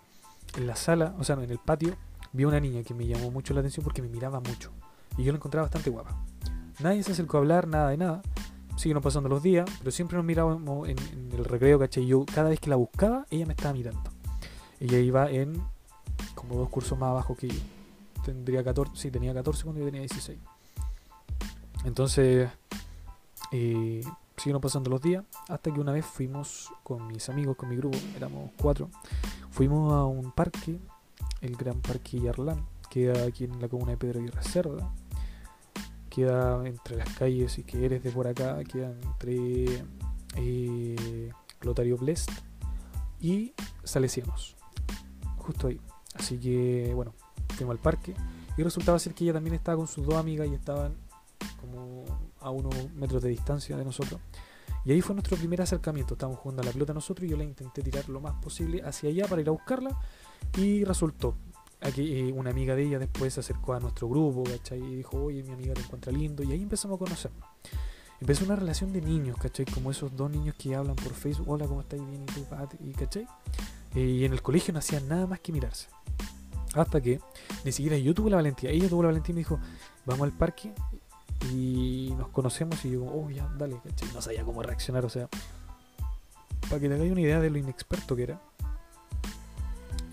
en 0.57 0.66
la 0.68 0.77
sala, 0.77 1.12
o 1.18 1.25
sea, 1.25 1.35
en 1.35 1.51
el 1.51 1.59
patio, 1.59 1.97
vi 2.33 2.44
a 2.44 2.47
una 2.47 2.61
niña 2.61 2.85
que 2.85 2.94
me 2.94 3.05
llamó 3.05 3.33
mucho 3.33 3.53
la 3.53 3.59
atención 3.59 3.83
porque 3.83 4.01
me 4.01 4.09
miraba 4.09 4.38
mucho. 4.38 4.70
Y 5.18 5.25
yo 5.25 5.33
la 5.33 5.38
encontraba 5.38 5.64
bastante 5.64 5.90
guapa. 5.90 6.16
Nadie 6.79 7.03
se 7.03 7.11
acercó 7.11 7.38
a 7.38 7.40
hablar, 7.40 7.66
nada 7.66 7.90
de 7.90 7.97
nada. 7.97 8.23
Siguen 8.77 9.01
pasando 9.01 9.29
los 9.29 9.42
días, 9.42 9.68
pero 9.81 9.90
siempre 9.90 10.16
nos 10.16 10.25
mirábamos 10.25 10.88
en, 10.88 10.99
en 11.01 11.33
el 11.33 11.44
recreo, 11.44 11.81
¿cachai? 11.81 12.07
Yo 12.07 12.25
cada 12.33 12.51
vez 12.51 12.61
que 12.61 12.70
la 12.70 12.77
buscaba, 12.77 13.27
ella 13.29 13.44
me 13.44 13.55
estaba 13.55 13.75
mirando. 13.75 14.09
Ella 14.79 14.99
iba 14.99 15.29
en 15.33 15.61
como 16.37 16.55
dos 16.55 16.68
cursos 16.68 16.97
más 16.97 17.11
abajo 17.11 17.35
que 17.35 17.49
yo. 17.49 17.61
Tendría 18.25 18.62
14, 18.62 18.92
sí, 18.94 19.11
tenía 19.11 19.35
14 19.35 19.64
cuando 19.64 19.81
yo 19.81 19.87
tenía 19.87 20.03
16. 20.03 20.38
Entonces, 21.85 22.49
eh, 23.51 24.05
siguieron 24.37 24.61
pasando 24.61 24.90
los 24.90 25.01
días 25.01 25.25
hasta 25.49 25.73
que 25.73 25.81
una 25.81 25.92
vez 25.92 26.05
fuimos 26.05 26.73
con 26.83 27.07
mis 27.07 27.29
amigos, 27.29 27.57
con 27.57 27.68
mi 27.68 27.77
grupo, 27.77 27.99
éramos 28.16 28.51
cuatro, 28.61 28.90
fuimos 29.51 29.92
a 29.92 30.05
un 30.05 30.33
parque, 30.33 30.81
el 31.40 31.57
Gran 31.57 31.81
Parque 31.81 32.20
Yarlán, 32.20 32.66
queda 32.90 33.25
aquí 33.27 33.44
en 33.44 33.61
la 33.61 33.68
comuna 33.68 33.92
de 33.92 33.97
Pedro 33.97 34.20
y 34.20 34.27
Reserva, 34.27 34.92
queda 36.11 36.66
entre 36.66 36.97
las 36.97 37.09
calles, 37.11 37.53
si 37.53 37.64
que 37.64 37.85
eres 37.85 38.03
de 38.03 38.11
por 38.11 38.27
acá, 38.27 38.62
queda 38.64 38.90
entre 38.90 39.85
eh, 40.37 41.33
Clotario 41.59 41.97
Blest 41.97 42.31
y 43.20 43.53
Salesianos, 43.83 44.57
justo 45.38 45.68
ahí. 45.68 45.81
Así 46.14 46.38
que 46.38 46.92
bueno, 46.94 47.14
fuimos 47.57 47.73
al 47.75 47.81
parque 47.81 48.14
y 48.57 48.62
resultaba 48.62 48.99
ser 48.99 49.14
que 49.14 49.25
ella 49.25 49.33
también 49.33 49.55
estaba 49.55 49.77
con 49.77 49.87
sus 49.87 50.07
dos 50.07 50.14
amigas 50.14 50.49
y 50.49 50.55
estaban 50.55 50.94
como 51.61 52.05
a 52.44 52.50
unos 52.50 52.74
metros 52.94 53.22
de 53.22 53.30
distancia 53.30 53.76
de 53.76 53.85
nosotros. 53.85 54.20
Y 54.85 54.92
ahí 54.92 55.00
fue 55.00 55.14
nuestro 55.14 55.37
primer 55.37 55.62
acercamiento. 55.62 56.14
Estábamos 56.14 56.40
jugando 56.40 56.62
a 56.62 56.66
la 56.66 56.72
pelota 56.72 56.92
nosotros 56.92 57.26
y 57.26 57.30
yo 57.30 57.37
la 57.37 57.44
intenté 57.44 57.83
tirar 57.83 58.09
lo 58.09 58.20
más 58.20 58.35
posible 58.35 58.83
hacia 58.83 59.09
allá 59.09 59.26
para 59.26 59.40
ir 59.40 59.48
a 59.48 59.52
buscarla. 59.52 59.98
Y 60.59 60.85
resultó. 60.85 61.37
Aquí 61.80 62.18
eh, 62.18 62.33
una 62.33 62.50
amiga 62.50 62.74
de 62.74 62.85
ella 62.85 62.98
después 62.98 63.35
se 63.35 63.40
acercó 63.40 63.74
a 63.74 63.80
nuestro 63.80 64.09
grupo, 64.09 64.44
¿cachai? 64.44 64.78
Y 64.78 64.96
dijo, 64.96 65.22
oye, 65.22 65.42
mi 65.42 65.52
amiga 65.52 65.74
te 65.74 65.80
encuentra 65.80 66.12
lindo. 66.12 66.42
Y 66.42 66.52
ahí 66.52 66.62
empezamos 66.62 66.96
a 66.96 66.98
conocernos. 66.98 67.48
Empezó 68.20 68.44
una 68.44 68.57
relación 68.57 68.92
de 68.92 69.00
niños, 69.00 69.37
¿cachai? 69.38 69.64
Como 69.66 69.90
esos 69.90 70.14
dos 70.14 70.30
niños 70.30 70.54
que 70.59 70.74
hablan 70.74 70.96
por 70.96 71.12
Facebook, 71.14 71.48
hola, 71.48 71.66
¿cómo 71.66 71.80
estáis? 71.80 72.07
Bien, 72.07 72.22
¿y 72.22 72.26
tú, 72.26 72.46
¿Y 72.80 72.92
cachai? 72.92 73.26
Eh, 73.94 74.00
y 74.00 74.24
en 74.24 74.33
el 74.33 74.42
colegio 74.42 74.72
no 74.72 74.78
hacían 74.78 75.09
nada 75.09 75.26
más 75.26 75.40
que 75.40 75.52
mirarse. 75.52 75.88
Hasta 76.74 77.00
que 77.00 77.20
ni 77.64 77.72
siquiera 77.72 77.96
yo 77.96 78.14
tuve 78.14 78.30
la 78.30 78.37
valentía. 78.37 78.70
Ella 78.70 78.88
tuvo 78.88 79.02
la 79.02 79.09
valentía 79.09 79.33
y 79.33 79.35
me 79.35 79.40
dijo, 79.40 79.59
vamos 80.04 80.24
al 80.24 80.33
parque 80.33 80.72
y 81.53 82.14
nos 82.16 82.29
conocemos 82.29 82.85
y 82.85 82.92
yo, 82.92 83.05
oh, 83.05 83.31
ya, 83.31 83.49
dale, 83.59 83.79
¿cachai? 83.83 84.09
No 84.12 84.23
sabía 84.23 84.44
cómo 84.44 84.62
reaccionar, 84.62 85.05
o 85.05 85.09
sea, 85.09 85.29
para 86.68 86.81
que 86.81 86.88
te 86.88 86.94
hagáis 86.94 87.12
una 87.12 87.20
idea 87.20 87.40
de 87.40 87.51
lo 87.51 87.59
inexperto 87.59 88.16
que 88.16 88.25
era, 88.25 88.40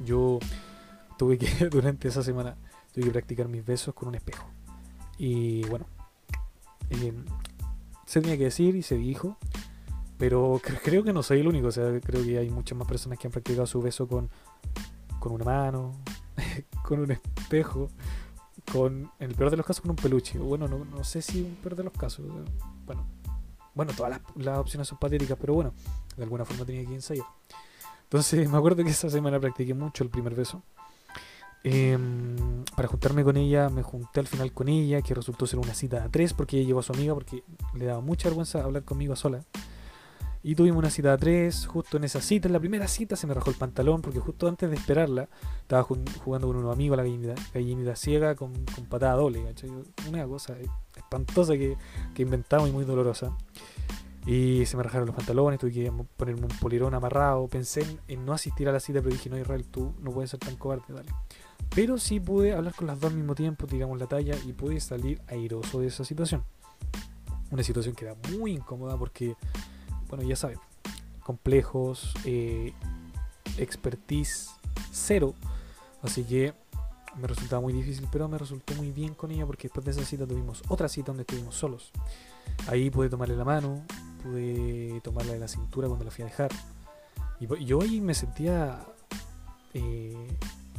yo 0.05 0.39
tuve 1.17 1.37
que, 1.37 1.47
durante 1.69 2.07
esa 2.07 2.23
semana, 2.23 2.55
tuve 2.93 3.05
que 3.05 3.11
practicar 3.11 3.47
mis 3.47 3.65
besos 3.65 3.93
con 3.93 4.09
un 4.09 4.15
espejo. 4.15 4.45
Y 5.17 5.63
bueno, 5.65 5.85
eh, 6.89 7.13
se 8.05 8.21
tenía 8.21 8.37
que 8.37 8.45
decir 8.45 8.75
y 8.75 8.83
se 8.83 8.95
dijo, 8.95 9.37
pero 10.17 10.59
creo 10.83 11.03
que 11.03 11.13
no 11.13 11.23
soy 11.23 11.39
el 11.39 11.47
único, 11.47 11.67
o 11.67 11.71
sea, 11.71 11.99
creo 12.01 12.23
que 12.23 12.37
hay 12.37 12.49
muchas 12.49 12.77
más 12.77 12.87
personas 12.87 13.17
que 13.17 13.27
han 13.27 13.31
practicado 13.31 13.65
su 13.65 13.81
beso 13.81 14.07
con, 14.07 14.29
con 15.19 15.31
una 15.31 15.45
mano, 15.45 15.93
con 16.83 16.99
un 16.99 17.11
espejo, 17.11 17.89
con, 18.71 19.11
en 19.19 19.29
el 19.29 19.35
peor 19.35 19.51
de 19.51 19.57
los 19.57 19.65
casos, 19.65 19.81
con 19.81 19.91
un 19.91 19.95
peluche. 19.95 20.37
Bueno, 20.39 20.67
no, 20.67 20.85
no 20.85 21.03
sé 21.03 21.21
si 21.21 21.41
un 21.41 21.55
peor 21.55 21.75
de 21.75 21.83
los 21.83 21.93
casos. 21.93 22.25
Bueno, 22.85 23.07
bueno 23.73 23.93
todas 23.95 24.19
las, 24.35 24.57
opciones 24.57 24.87
son 24.87 24.97
patéticas, 24.97 25.37
pero 25.39 25.53
bueno, 25.53 25.73
de 26.17 26.23
alguna 26.23 26.45
forma 26.45 26.65
tenía 26.65 26.85
que 26.85 26.93
ensayar. 26.93 27.25
Entonces 28.03 28.49
me 28.51 28.57
acuerdo 28.57 28.83
que 28.83 28.89
esa 28.89 29.09
semana 29.09 29.39
practiqué 29.39 29.73
mucho 29.73 30.03
el 30.03 30.09
primer 30.09 30.35
beso. 30.35 30.63
Em, 31.63 32.63
para 32.75 32.87
juntarme 32.87 33.23
con 33.23 33.37
ella, 33.37 33.69
me 33.69 33.83
junté 33.83 34.19
al 34.19 34.27
final 34.27 34.51
con 34.51 34.67
ella, 34.67 35.01
que 35.01 35.13
resultó 35.13 35.45
ser 35.45 35.59
una 35.59 35.75
cita 35.75 36.03
a 36.03 36.09
tres, 36.09 36.33
porque 36.33 36.57
ella 36.57 36.67
llevó 36.67 36.79
a 36.79 36.83
su 36.83 36.93
amiga, 36.93 37.13
porque 37.13 37.43
le 37.75 37.85
daba 37.85 38.01
mucha 38.01 38.29
vergüenza 38.29 38.63
hablar 38.63 38.83
conmigo 38.83 39.15
sola. 39.15 39.45
Y 40.43 40.55
tuvimos 40.55 40.79
una 40.79 40.89
cita 40.89 41.13
a 41.13 41.17
tres, 41.17 41.67
justo 41.67 41.97
en 41.97 42.03
esa 42.03 42.19
cita, 42.19 42.47
en 42.47 42.53
la 42.53 42.59
primera 42.59 42.87
cita 42.87 43.15
se 43.15 43.27
me 43.27 43.33
rajó 43.33 43.51
el 43.51 43.57
pantalón 43.57 44.01
porque 44.01 44.19
justo 44.19 44.47
antes 44.47 44.69
de 44.69 44.75
esperarla 44.75 45.29
estaba 45.61 45.83
jugando 45.83 46.47
con 46.47 46.55
unos 46.55 46.73
amigos 46.73 46.97
a 46.97 47.03
la 47.03 47.35
gallinita, 47.53 47.95
ciega 47.95 48.35
con, 48.35 48.53
patada 48.89 49.13
doble, 49.15 49.43
Una 50.09 50.25
cosa 50.25 50.55
espantosa 50.95 51.53
que, 51.53 51.77
que 52.15 52.23
inventamos 52.23 52.69
y 52.69 52.71
muy 52.71 52.85
dolorosa. 52.85 53.35
Y 54.25 54.65
se 54.67 54.77
me 54.77 54.83
rajaron 54.83 55.07
los 55.07 55.15
pantalones, 55.15 55.59
tuve 55.59 55.71
que 55.71 55.91
ponerme 56.15 56.43
un 56.43 56.59
polerón 56.59 56.93
amarrado. 56.93 57.47
Pensé 57.47 57.85
en, 58.07 58.23
no 58.25 58.33
asistir 58.33 58.69
a 58.69 58.71
la 58.71 58.79
cita, 58.79 59.01
pero 59.01 59.13
dije, 59.13 59.29
no, 59.29 59.37
Israel, 59.37 59.65
tú 59.65 59.95
no 59.99 60.11
puedes 60.11 60.29
ser 60.29 60.39
tan 60.39 60.55
cobarde, 60.57 60.93
dale. 60.93 61.09
Pero 61.73 61.97
sí 61.97 62.19
pude 62.19 62.53
hablar 62.53 62.75
con 62.75 62.87
las 62.87 62.99
dos 62.99 63.11
al 63.11 63.17
mismo 63.17 63.33
tiempo, 63.33 63.65
digamos 63.65 63.99
la 63.99 64.07
talla, 64.07 64.35
y 64.45 64.53
pude 64.53 64.79
salir 64.79 65.21
airoso 65.27 65.79
de 65.79 65.87
esa 65.87 66.05
situación. 66.05 66.43
Una 67.49 67.63
situación 67.63 67.95
que 67.95 68.05
era 68.05 68.15
muy 68.37 68.51
incómoda 68.51 68.97
porque 68.97 69.35
bueno, 70.11 70.27
ya 70.27 70.35
saben, 70.35 70.59
complejos, 71.23 72.13
eh, 72.25 72.73
expertise 73.57 74.51
cero. 74.91 75.33
Así 76.01 76.25
que 76.25 76.53
me 77.15 77.27
resultaba 77.27 77.61
muy 77.61 77.71
difícil, 77.71 78.07
pero 78.11 78.27
me 78.27 78.37
resultó 78.37 78.75
muy 78.75 78.91
bien 78.91 79.13
con 79.13 79.31
ella 79.31 79.45
porque 79.45 79.69
después 79.69 79.85
de 79.85 79.91
esa 79.91 80.03
cita 80.03 80.27
tuvimos 80.27 80.63
otra 80.67 80.89
cita 80.89 81.07
donde 81.07 81.21
estuvimos 81.21 81.55
solos. 81.55 81.91
Ahí 82.67 82.89
pude 82.89 83.09
tomarle 83.09 83.37
la 83.37 83.45
mano, 83.45 83.85
pude 84.21 84.99
tomarla 85.01 85.31
de 85.31 85.39
la 85.39 85.47
cintura 85.47 85.87
cuando 85.87 86.03
la 86.03 86.11
fui 86.11 86.23
a 86.23 86.27
dejar. 86.27 86.51
Y 87.39 87.65
yo 87.65 87.79
me 87.79 88.13
sentía 88.13 88.85
eh, 89.73 90.27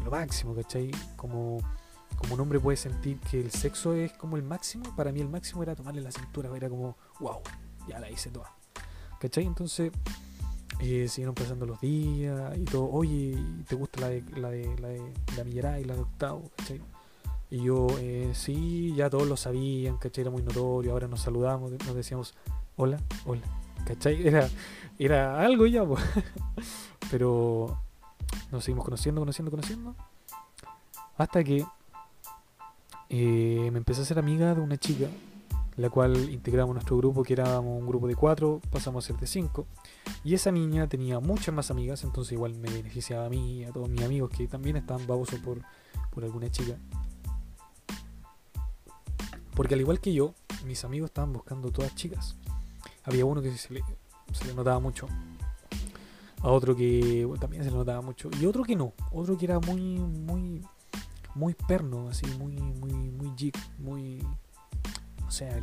lo 0.05 0.11
máximo, 0.11 0.55
¿cachai? 0.55 0.91
Como, 1.17 1.59
como 2.19 2.35
un 2.35 2.41
hombre 2.41 2.61
puede 2.61 2.77
sentir 2.77 3.19
que 3.19 3.41
el 3.41 3.51
sexo 3.51 3.95
es 3.95 4.13
como 4.13 4.37
el 4.37 4.43
máximo, 4.43 4.95
para 4.95 5.11
mí 5.11 5.21
el 5.21 5.31
máximo 5.31 5.63
era 5.63 5.75
tomarle 5.75 6.03
la 6.03 6.13
cintura, 6.13 6.55
era 6.55 6.69
como, 6.69 6.99
wow, 7.19 7.41
ya 7.89 7.99
la 7.99 8.11
hice 8.11 8.31
toda. 8.31 8.62
¿Cachai? 9.23 9.47
Entonces 9.47 9.93
eh, 10.81 11.07
siguieron 11.07 11.37
pasando 11.37 11.65
los 11.65 11.81
días 11.81 12.59
y 12.59 12.65
todo. 12.65 12.91
Oye, 12.91 13.39
¿te 13.69 13.77
gusta 13.77 14.01
la 14.01 14.09
de 14.09 14.25
la 14.35 14.51
de 14.51 14.77
la 14.81 14.89
de 14.89 15.13
la 15.37 15.45
Millera 15.45 15.79
y 15.79 15.85
la 15.85 15.95
de 15.95 16.01
Octavo? 16.01 16.51
¿Cachai? 16.57 16.81
Y 17.49 17.63
yo, 17.63 17.87
eh, 18.01 18.33
sí, 18.35 18.93
ya 18.97 19.09
todos 19.09 19.29
lo 19.29 19.37
sabían, 19.37 19.97
¿cachai? 19.99 20.23
Era 20.23 20.33
muy 20.33 20.43
notorio. 20.43 20.91
Ahora 20.91 21.07
nos 21.07 21.21
saludamos, 21.21 21.71
nos 21.71 21.95
decíamos, 21.95 22.35
hola, 22.75 22.99
hola, 23.25 23.43
¿cachai? 23.87 24.27
Era, 24.27 24.49
era 24.99 25.41
algo 25.41 25.67
ya, 25.67 25.85
pues. 25.85 26.03
Pero 27.13 27.81
nos 28.51 28.65
seguimos 28.65 28.85
conociendo, 28.85 29.21
conociendo, 29.21 29.53
conociendo. 29.53 29.95
Hasta 31.17 31.45
que 31.45 31.65
eh, 33.09 33.69
me 33.71 33.79
empecé 33.79 34.03
a 34.03 34.05
ser 34.05 34.19
amiga 34.19 34.53
de 34.53 34.63
una 34.63 34.79
chica 34.79 35.07
la 35.77 35.89
cual 35.89 36.31
integramos 36.31 36.75
nuestro 36.75 36.97
grupo, 36.97 37.23
que 37.23 37.33
éramos 37.33 37.81
un 37.81 37.87
grupo 37.87 38.07
de 38.07 38.15
cuatro, 38.15 38.61
pasamos 38.71 39.05
a 39.05 39.07
ser 39.07 39.17
de 39.19 39.27
cinco. 39.27 39.67
Y 40.25 40.35
esa 40.35 40.53
niña 40.53 40.87
tenía 40.89 41.21
muchas 41.21 41.55
más 41.55 41.71
amigas, 41.71 42.05
entonces 42.05 42.33
igual 42.33 42.55
me 42.55 42.71
beneficiaba 42.71 43.27
a 43.27 43.31
mí 43.31 43.61
y 43.61 43.65
a 43.65 43.73
todos 43.73 43.89
mis 43.89 44.03
amigos 44.03 44.31
que 44.31 44.47
también 44.47 44.77
estaban 44.77 45.07
babosos 45.07 45.41
por, 45.41 45.63
por 46.11 46.25
alguna 46.25 46.51
chica. 46.51 46.77
Porque 49.55 49.75
al 49.75 49.81
igual 49.81 50.01
que 50.01 50.13
yo, 50.13 50.35
mis 50.67 50.85
amigos 50.85 51.11
estaban 51.11 51.33
buscando 51.33 51.71
todas 51.71 51.95
chicas. 51.95 52.37
Había 53.05 53.25
uno 53.25 53.43
que 53.43 53.51
se 53.57 53.73
le, 53.73 53.83
se 54.33 54.45
le 54.47 54.55
notaba 54.55 54.79
mucho. 54.79 55.07
A 56.41 56.49
otro 56.49 56.75
que 56.75 57.29
también 57.41 57.65
se 57.65 57.71
le 57.71 57.77
notaba 57.77 58.01
mucho. 58.01 58.31
Y 58.41 58.47
otro 58.47 58.63
que 58.63 58.77
no. 58.77 58.93
Otro 59.11 59.37
que 59.37 59.45
era 59.45 59.59
muy, 59.61 59.99
muy, 59.99 60.63
muy 61.35 61.55
perno, 61.55 62.09
así, 62.09 62.27
muy, 62.39 62.57
muy, 62.57 62.93
muy 62.93 63.33
jig, 63.37 63.55
muy 63.79 64.23
sea, 65.33 65.55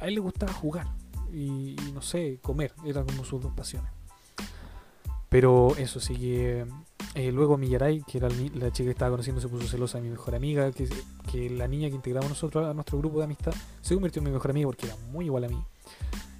a 0.00 0.06
él 0.06 0.14
le 0.14 0.20
gustaba 0.20 0.52
jugar 0.52 0.86
y, 1.32 1.76
no 1.92 2.02
sé, 2.02 2.38
comer, 2.42 2.72
era 2.84 3.04
como 3.04 3.24
sus 3.24 3.40
dos 3.40 3.52
pasiones. 3.52 3.90
Pero 5.28 5.74
eso 5.76 5.98
sí 5.98 6.14
que 6.14 6.66
eh, 7.14 7.32
luego 7.32 7.58
Millaray, 7.58 8.02
que 8.02 8.18
era 8.18 8.28
la 8.28 8.70
chica 8.70 8.84
que 8.84 8.90
estaba 8.90 9.10
conociendo, 9.10 9.40
se 9.40 9.48
puso 9.48 9.66
celosa 9.66 9.98
de 9.98 10.04
mi 10.04 10.10
mejor 10.10 10.34
amiga, 10.34 10.70
que, 10.70 10.88
que 11.30 11.50
la 11.50 11.66
niña 11.66 11.88
que 11.88 11.96
integramos 11.96 12.30
nosotros 12.30 12.68
a 12.68 12.74
nuestro 12.74 12.98
grupo 12.98 13.18
de 13.18 13.24
amistad 13.24 13.52
se 13.80 13.94
convirtió 13.94 14.20
en 14.20 14.26
mi 14.26 14.30
mejor 14.30 14.50
amiga 14.50 14.66
porque 14.68 14.86
era 14.86 14.96
muy 15.10 15.24
igual 15.26 15.44
a 15.44 15.48
mí. 15.48 15.62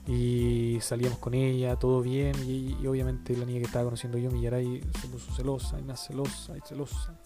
Y 0.07 0.79
salíamos 0.81 1.19
con 1.19 1.35
ella, 1.35 1.77
todo 1.77 2.03
bien, 2.03 2.37
y, 2.47 2.77
y 2.81 2.87
obviamente 2.87 3.37
la 3.37 3.47
niña 3.47 3.61
que 3.61 3.67
estaba 3.67 3.85
conociendo 3.85 4.19
yo, 4.19 4.31
Millaray, 4.31 4.83
se 5.01 5.09
puso 5.09 5.33
celosa, 5.33 5.81
y 5.81 5.83
más 5.83 6.07
celosa, 6.07 6.57
y 6.57 6.61
celosa. 6.61 7.19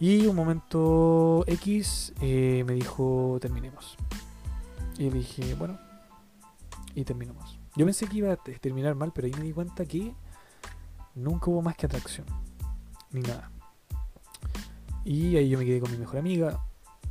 Y 0.00 0.26
un 0.26 0.36
momento 0.36 1.44
X 1.46 2.12
eh, 2.20 2.62
me 2.66 2.74
dijo 2.74 3.38
terminemos. 3.40 3.96
Y 4.96 5.10
dije, 5.10 5.54
bueno, 5.54 5.78
y 6.94 7.04
terminamos. 7.04 7.58
Yo 7.76 7.84
pensé 7.84 8.06
que 8.06 8.18
iba 8.18 8.32
a 8.32 8.36
terminar 8.36 8.94
mal, 8.94 9.12
pero 9.12 9.26
ahí 9.26 9.32
me 9.34 9.44
di 9.44 9.52
cuenta 9.52 9.84
que 9.84 10.14
nunca 11.14 11.50
hubo 11.50 11.62
más 11.62 11.76
que 11.76 11.86
atracción, 11.86 12.26
ni 13.12 13.20
nada. 13.20 13.50
Y 15.04 15.36
ahí 15.36 15.48
yo 15.48 15.58
me 15.58 15.64
quedé 15.64 15.80
con 15.80 15.90
mi 15.90 15.96
mejor 15.96 16.18
amiga, 16.18 16.60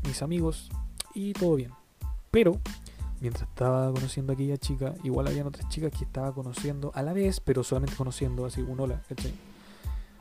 mis 0.04 0.22
amigos, 0.22 0.70
y 1.14 1.34
todo 1.34 1.56
bien. 1.56 1.72
Pero, 2.32 2.60
mientras 3.22 3.48
estaba 3.50 3.92
conociendo 3.94 4.34
a 4.34 4.36
aquella 4.36 4.58
chica, 4.58 4.94
igual 5.04 5.28
habían 5.28 5.48
otras 5.48 5.68
chicas 5.70 5.92
que 5.92 6.04
estaba 6.04 6.34
conociendo 6.34 6.92
a 6.94 7.02
la 7.02 7.14
vez, 7.14 7.40
pero 7.40 7.64
solamente 7.64 7.96
conociendo, 7.96 8.46
así 8.46 8.62
un 8.62 8.80
hola, 8.80 9.02
¿cachai? 9.08 9.34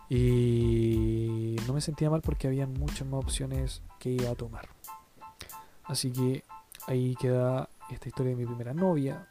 Y 0.08 1.56
no 1.66 1.72
me 1.72 1.80
sentía 1.80 2.10
mal 2.10 2.22
porque 2.22 2.46
había 2.46 2.66
muchas 2.66 3.06
más 3.08 3.24
opciones 3.24 3.82
que 3.98 4.10
iba 4.10 4.30
a 4.30 4.34
tomar. 4.34 4.68
Así 5.84 6.12
que 6.12 6.44
ahí 6.86 7.14
queda 7.16 7.68
esta 7.90 8.08
historia 8.08 8.30
de 8.30 8.36
mi 8.36 8.46
primera 8.46 8.74
novia. 8.74 9.28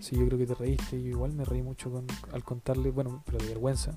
Sí, 0.00 0.16
yo 0.16 0.26
creo 0.26 0.38
que 0.38 0.46
te 0.46 0.54
reíste. 0.54 1.02
Yo 1.02 1.10
igual 1.10 1.32
me 1.32 1.44
reí 1.44 1.62
mucho 1.62 2.04
al 2.32 2.44
contarle, 2.44 2.90
bueno, 2.90 3.22
pero 3.24 3.38
de 3.38 3.46
vergüenza, 3.46 3.96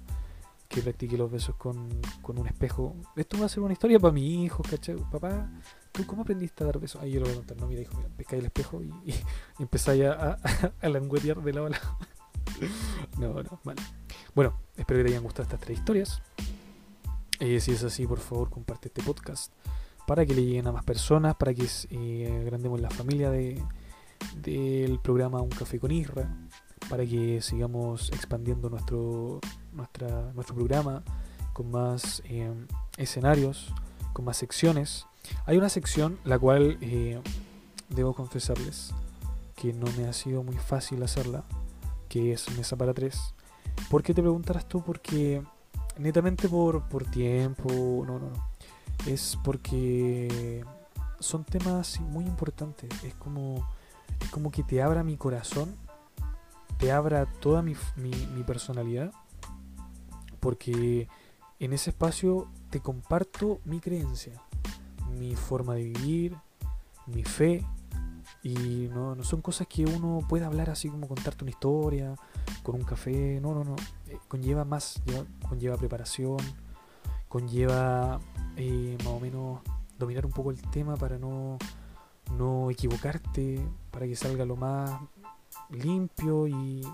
que 0.68 0.82
practiqué 0.82 1.18
los 1.18 1.32
besos 1.32 1.56
con, 1.56 1.90
con 2.22 2.38
un 2.40 2.48
espejo. 2.48 2.96
Esto 3.16 3.40
va 3.40 3.46
a 3.46 3.50
ser 3.50 3.62
una 3.62 3.74
historia 3.74 4.00
para 4.00 4.14
mi 4.14 4.46
hijo, 4.46 4.64
¿cachai? 4.64 4.96
Papá, 5.12 5.50
¿tú 5.92 6.06
cómo 6.06 6.24
aprendiste 6.24 6.64
a 6.64 6.68
dar 6.68 6.80
besos? 6.80 7.02
Ahí 7.02 7.12
yo 7.12 7.20
lo 7.20 7.26
voy 7.26 7.34
a 7.34 7.38
contar. 7.38 7.58
No, 7.58 7.68
mira, 7.68 7.82
hijo, 7.82 7.96
mira, 7.98 8.10
pescáis 8.16 8.40
el 8.40 8.46
espejo 8.46 8.82
y, 8.82 8.88
y, 9.06 9.14
empezáis 9.60 10.06
a, 10.06 10.32
a, 10.32 10.38
a 10.82 10.90
languetear 10.90 11.42
de 11.42 11.54
lado 11.54 11.68
a 11.68 11.70
no, 13.20 13.44
no, 13.44 13.60
vale. 13.64 13.82
Bueno, 14.38 14.54
espero 14.76 15.00
que 15.00 15.06
te 15.06 15.10
hayan 15.10 15.24
gustado 15.24 15.46
estas 15.46 15.60
tres 15.60 15.80
historias. 15.80 16.22
Eh, 17.40 17.60
si 17.60 17.72
es 17.72 17.84
así, 17.84 18.06
por 18.06 18.20
favor, 18.20 18.52
comparte 18.52 18.90
este 18.90 19.02
podcast 19.02 19.52
para 20.06 20.28
que 20.28 20.36
le 20.36 20.46
lleguen 20.46 20.68
a 20.68 20.72
más 20.72 20.84
personas, 20.84 21.36
para 21.38 21.56
que 21.56 21.68
eh, 21.90 22.42
agrandemos 22.44 22.80
la 22.80 22.92
familia 22.92 23.32
de, 23.32 23.60
del 24.36 25.00
programa 25.00 25.42
Un 25.42 25.50
Café 25.50 25.80
con 25.80 25.90
Isra, 25.90 26.32
para 26.88 27.04
que 27.04 27.42
sigamos 27.42 28.12
expandiendo 28.12 28.70
nuestro, 28.70 29.40
nuestra, 29.74 30.32
nuestro 30.34 30.54
programa 30.54 31.04
con 31.54 31.72
más 31.72 32.22
eh, 32.26 32.54
escenarios, 32.98 33.74
con 34.14 34.24
más 34.24 34.38
secciones. 34.38 35.08
Hay 35.48 35.58
una 35.58 35.70
sección 35.70 36.20
la 36.26 36.38
cual 36.38 36.78
eh, 36.82 37.20
debo 37.90 38.14
confesarles 38.14 38.94
que 39.56 39.74
no 39.74 39.88
me 39.98 40.08
ha 40.08 40.14
sido 40.14 40.44
muy 40.44 40.58
fácil 40.58 41.02
hacerla, 41.02 41.44
que 42.08 42.34
es 42.34 42.56
Mesa 42.56 42.76
para 42.76 42.94
tres. 42.94 43.34
¿Por 43.90 44.04
qué 44.04 44.14
te 44.14 44.22
preguntarás 44.22 44.68
tú? 44.68 44.82
Porque 44.82 45.42
netamente 45.98 46.50
por, 46.50 46.88
por 46.90 47.06
tiempo, 47.06 47.70
no, 48.06 48.20
no, 48.20 48.30
no. 48.30 48.50
Es 49.06 49.38
porque 49.44 50.64
son 51.20 51.44
temas 51.44 52.00
muy 52.02 52.26
importantes. 52.26 52.90
Es 53.04 53.16
como, 53.16 53.68
es 54.20 54.30
como 54.30 54.52
que 54.52 54.64
te 54.64 54.82
abra 54.82 55.04
mi 55.04 55.18
corazón, 55.18 55.76
te 56.78 56.92
abra 56.92 57.26
toda 57.26 57.62
mi, 57.62 57.76
mi, 57.96 58.12
mi 58.12 58.44
personalidad, 58.44 59.12
porque 60.40 61.08
en 61.60 61.74
ese 61.74 61.92
espacio 61.92 62.50
te 62.70 62.82
comparto 62.82 63.60
mi 63.66 63.80
creencia, 63.80 64.42
mi 65.18 65.36
forma 65.36 65.76
de 65.76 65.84
vivir, 65.84 66.36
mi 67.08 67.24
fe, 67.24 67.66
y 68.48 68.88
no, 68.94 69.22
son 69.26 69.42
cosas 69.42 69.68
que 69.68 69.86
uno 69.86 70.26
puede 70.30 70.46
hablar 70.46 70.70
así 70.70 70.88
como 70.88 71.06
contarte 71.06 71.44
una 71.44 71.52
historia, 71.52 72.16
con 72.64 72.76
un 72.76 72.84
café. 72.84 73.42
No, 73.42 73.54
no, 73.54 73.66
no. 73.66 73.76
Eh, 74.08 74.18
conlleva 74.30 74.64
más, 74.64 75.02
lleva, 75.06 75.26
conlleva 75.50 75.76
preparación, 75.76 76.38
conlleva 77.28 78.22
eh, 78.56 78.98
más 79.00 79.14
o 79.14 79.20
menos 79.20 79.60
dominar 80.00 80.26
un 80.26 80.32
poco 80.32 80.52
el 80.52 80.62
tema 80.62 80.96
para 80.96 81.18
no, 81.18 81.58
no 82.38 82.72
equivocarte, 82.72 83.60
para 83.92 84.08
que 84.08 84.16
salga 84.16 84.46
lo 84.46 84.56
más 84.56 84.98
limpio 85.70 86.48
y, 86.48 86.88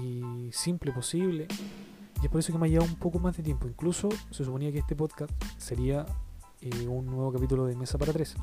y 0.00 0.52
simple 0.52 0.92
posible. 0.92 1.48
Y 2.22 2.26
es 2.26 2.30
por 2.30 2.38
eso 2.38 2.52
que 2.52 2.58
me 2.60 2.66
ha 2.66 2.70
llevado 2.70 2.88
un 2.88 2.98
poco 2.98 3.18
más 3.18 3.36
de 3.36 3.42
tiempo. 3.42 3.66
Incluso 3.66 4.08
se 4.30 4.44
suponía 4.44 4.70
que 4.70 4.78
este 4.78 4.94
podcast 4.94 5.32
sería 5.58 6.06
eh, 6.60 6.86
un 6.86 7.06
nuevo 7.06 7.32
capítulo 7.32 7.66
de 7.66 7.74
Mesa 7.74 7.98
para 7.98 8.12
Tres. 8.12 8.36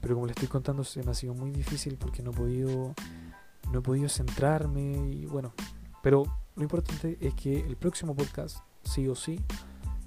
Pero 0.00 0.14
como 0.14 0.26
le 0.26 0.32
estoy 0.32 0.48
contando, 0.48 0.84
se 0.84 1.02
me 1.02 1.10
ha 1.10 1.14
sido 1.14 1.34
muy 1.34 1.50
difícil 1.50 1.96
porque 1.96 2.22
no 2.22 2.30
he 2.30 2.34
podido, 2.34 2.94
no 3.72 3.78
he 3.78 3.82
podido 3.82 4.08
centrarme 4.08 4.92
y 5.12 5.26
bueno. 5.26 5.52
Pero 6.02 6.24
lo 6.56 6.62
importante 6.62 7.18
es 7.20 7.34
que 7.34 7.60
el 7.60 7.76
próximo 7.76 8.14
podcast, 8.14 8.58
sí 8.84 9.08
o 9.08 9.14
sí, 9.14 9.40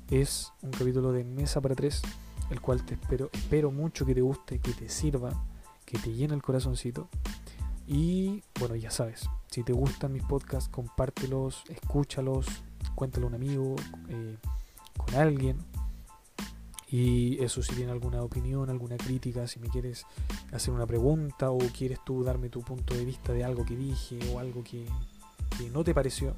es 0.10 0.52
un 0.62 0.72
capítulo 0.72 1.12
de 1.12 1.24
Mesa 1.24 1.62
para 1.62 1.76
Tres, 1.76 2.02
el 2.50 2.60
cual 2.62 2.84
te 2.86 2.96
espero, 2.96 3.30
espero 3.34 3.72
mucho 3.72 4.06
que 4.06 4.14
te 4.14 4.22
guste, 4.22 4.60
que 4.60 4.74
te 4.74 4.90
sirva, 4.90 5.32
que 5.86 5.98
te 5.98 6.14
llene 6.14 6.34
el 6.34 6.42
corazoncito. 6.42 7.10
Y 7.88 8.44
bueno, 8.60 8.76
ya 8.76 8.92
sabes, 8.92 9.30
si 9.50 9.64
te 9.64 9.74
gustan 9.74 10.14
mis 10.14 10.24
podcasts, 10.24 10.70
compártelos, 10.70 11.64
escúchalos, 11.70 12.46
cuéntalo 12.96 13.28
a 13.28 13.30
un 13.30 13.36
amigo, 13.36 13.76
eh, 14.10 14.38
con 14.98 15.16
alguien. 15.16 15.58
Y 16.92 17.42
eso, 17.42 17.64
si 17.64 17.74
tienes 17.74 17.94
alguna 17.94 18.22
opinión, 18.22 18.70
alguna 18.70 18.98
crítica, 18.98 19.48
si 19.48 19.60
me 19.60 19.70
quieres 19.70 20.06
hacer 20.52 20.74
una 20.74 20.86
pregunta 20.86 21.50
o 21.50 21.58
quieres 21.58 22.00
tú 22.04 22.24
darme 22.24 22.50
tu 22.50 22.62
punto 22.62 22.94
de 22.94 23.06
vista 23.06 23.32
de 23.32 23.46
algo 23.46 23.66
que 23.66 23.78
dije 23.78 24.20
o 24.34 24.40
algo 24.40 24.64
que, 24.64 24.86
no 25.72 25.84
te 25.84 25.94
pareció, 25.94 26.36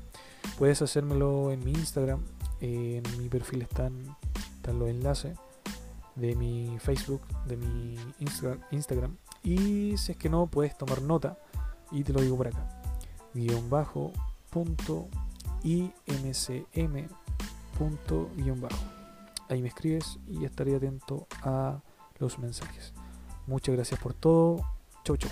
puedes 0.57 0.81
hacérmelo 0.81 1.51
en 1.51 1.63
mi 1.63 1.71
Instagram. 1.71 2.21
en 2.61 3.03
mi 3.17 3.29
perfil 3.29 3.63
están, 3.63 4.15
están 4.55 4.77
los 4.79 4.89
enlaces 4.89 5.37
de 6.15 6.35
mi 6.35 6.77
Facebook, 6.79 7.21
de 7.47 7.57
mi 7.57 7.95
Insta, 8.19 8.57
Instagram. 8.71 9.17
Y 9.43 9.97
si 9.97 10.11
es 10.11 10.17
que 10.17 10.29
no, 10.29 10.47
puedes 10.47 10.77
tomar 10.77 11.01
nota 11.01 11.37
y 11.91 12.03
te 12.03 12.13
lo 12.13 12.21
digo 12.21 12.37
por 12.37 12.47
acá. 12.47 12.81
Guión 13.33 13.69
bajo 13.69 14.11
punto 14.51 15.07
imcm 15.63 17.07
punto 17.77 18.29
guion 18.35 18.61
bajo 18.61 19.02
ahí 19.49 19.61
me 19.61 19.69
escribes 19.69 20.19
y 20.27 20.45
estaré 20.45 20.75
atento 20.75 21.27
a 21.41 21.81
los 22.19 22.39
mensajes. 22.39 22.93
Muchas 23.47 23.75
gracias 23.75 23.99
por 23.99 24.13
todo. 24.13 24.63
Chau, 25.03 25.17
chau. 25.17 25.31